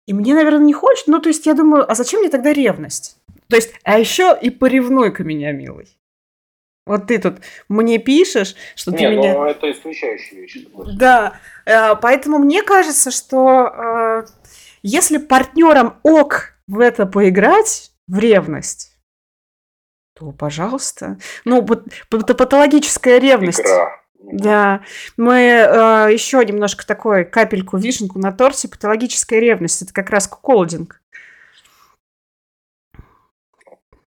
[0.06, 1.10] И мне, наверное, не хочется.
[1.10, 3.18] Ну, то есть я думаю, а зачем мне тогда ревность?
[3.48, 5.88] То есть, а еще и поревнуй-ка меня, милый.
[6.86, 7.36] Вот ты тут
[7.68, 9.34] мне пишешь, что ты Не, меня...
[9.34, 10.56] ну это исключающая вещь.
[10.94, 14.26] Да, э, поэтому мне кажется, что э,
[14.82, 18.96] если партнерам ок в это поиграть, в ревность,
[20.18, 21.18] то, пожалуйста.
[21.44, 23.60] Ну, вот это патологическая ревность.
[23.60, 23.97] Игра.
[24.18, 24.82] Да,
[25.16, 28.68] мы э, еще немножко такой капельку вишенку на торте.
[28.68, 29.82] Патологическая ревность.
[29.82, 31.00] Это как раз куколдинг.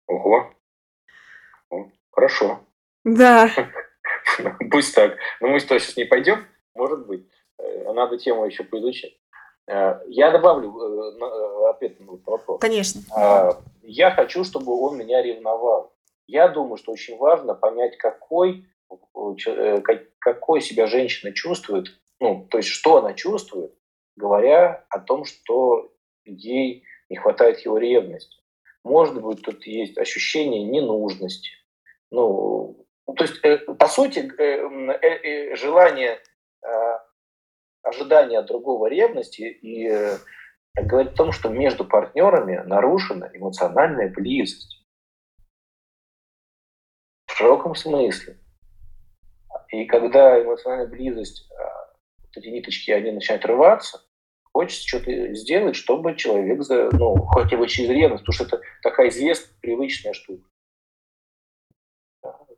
[0.06, 0.52] Ого.
[2.10, 2.60] Хорошо.
[3.04, 3.48] Да.
[4.70, 5.16] Пусть так.
[5.40, 6.44] Но мы что, сейчас не пойдем?
[6.74, 7.26] Может быть.
[7.58, 9.16] Э, надо тему еще поизучать.
[9.68, 12.60] Э, я добавлю э, ответ на этот вопрос.
[12.60, 13.00] Конечно.
[13.82, 15.94] Я хочу, чтобы он меня ревновал.
[16.26, 18.66] Я думаю, что очень важно понять, какой,
[20.18, 21.88] какой себя женщина чувствует,
[22.20, 23.72] ну, то есть что она чувствует,
[24.16, 25.92] говоря о том, что
[26.24, 28.40] ей не хватает его ревности.
[28.84, 31.50] Может быть, тут есть ощущение ненужности,
[32.10, 36.20] ну, то есть, э, по сути, э, э, желание,
[37.82, 39.90] ожидание от другого ревности и
[40.74, 44.86] говорит о том, что между партнерами нарушена эмоциональная близость.
[47.26, 48.38] В широком смысле.
[49.72, 54.02] И когда эмоциональная близость, вот эти ниточки, они начинают рваться,
[54.52, 59.08] хочется что-то сделать, чтобы человек, за, ну, хотя бы через ревность, потому что это такая
[59.08, 60.44] известная, привычная штука.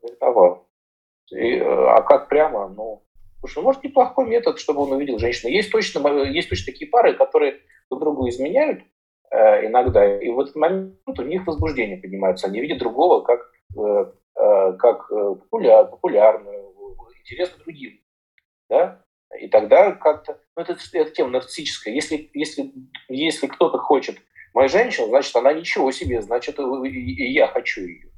[0.02, 0.68] Ревновал.
[1.30, 3.04] И, а как прямо, ну,
[3.44, 5.52] Слушай, ну, может, неплохой метод, чтобы он увидел женщину.
[5.52, 7.60] Есть точно, есть точно такие пары, которые
[7.90, 8.80] друг другу изменяют
[9.30, 12.46] э, иногда, и в этот момент у них возбуждение поднимается.
[12.46, 16.63] Они видят другого как, э, э, как э, популяр, популярную,
[17.24, 18.00] интересно другим.
[18.68, 19.04] Да?
[19.40, 20.40] И тогда как-то...
[20.56, 21.92] Ну, это, это тема нарциссическая.
[21.92, 22.72] Если, если,
[23.08, 24.18] если кто-то хочет
[24.52, 28.14] мою женщину, значит, она ничего себе, значит, и, и я хочу ее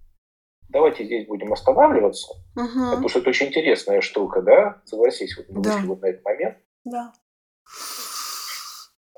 [0.69, 2.91] давайте здесь будем останавливаться, угу.
[2.91, 4.83] потому что это очень интересная штука, да?
[4.85, 5.73] Согласись, вот мы да.
[5.73, 6.59] вышли вот на этот момент.
[6.85, 7.13] Да.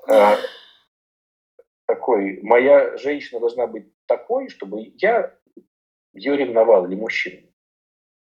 [0.07, 0.37] А,
[1.85, 5.35] такой, моя женщина должна быть такой, чтобы я
[6.13, 7.48] ее ревновал или мужчину.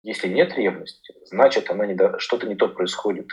[0.03, 2.19] Если нет ревности, значит, она не до...
[2.19, 3.27] что-то не то происходит.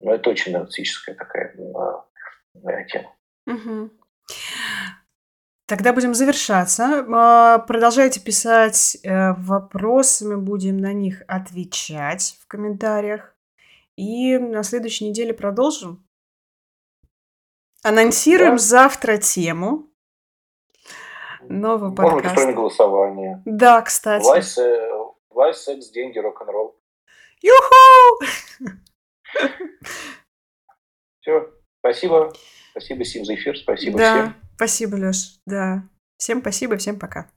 [0.00, 2.04] Но это очень нарциссическая такая ну,
[2.86, 3.16] тема.
[3.46, 3.90] Угу.
[5.66, 7.04] Тогда будем завершаться.
[7.12, 13.34] А, продолжайте писать э, вопросы, мы будем на них отвечать в комментариях.
[13.96, 16.06] И на следующей неделе продолжим.
[17.82, 18.58] Анонсируем да.
[18.58, 19.88] завтра тему.
[21.48, 22.34] Новый подкаст.
[22.34, 23.42] Может быть, голосование.
[23.46, 24.22] Да, кстати.
[24.22, 24.58] Власть,
[25.36, 26.80] власть, секс, деньги, рок-н-ролл.
[27.42, 28.24] Юху!
[31.20, 32.32] Все, спасибо.
[32.70, 33.56] Спасибо, Сим, за эфир.
[33.56, 34.14] Спасибо да.
[34.14, 34.34] всем.
[34.56, 35.38] Спасибо, Леш.
[35.46, 35.88] Да.
[36.16, 37.30] Всем спасибо, всем пока.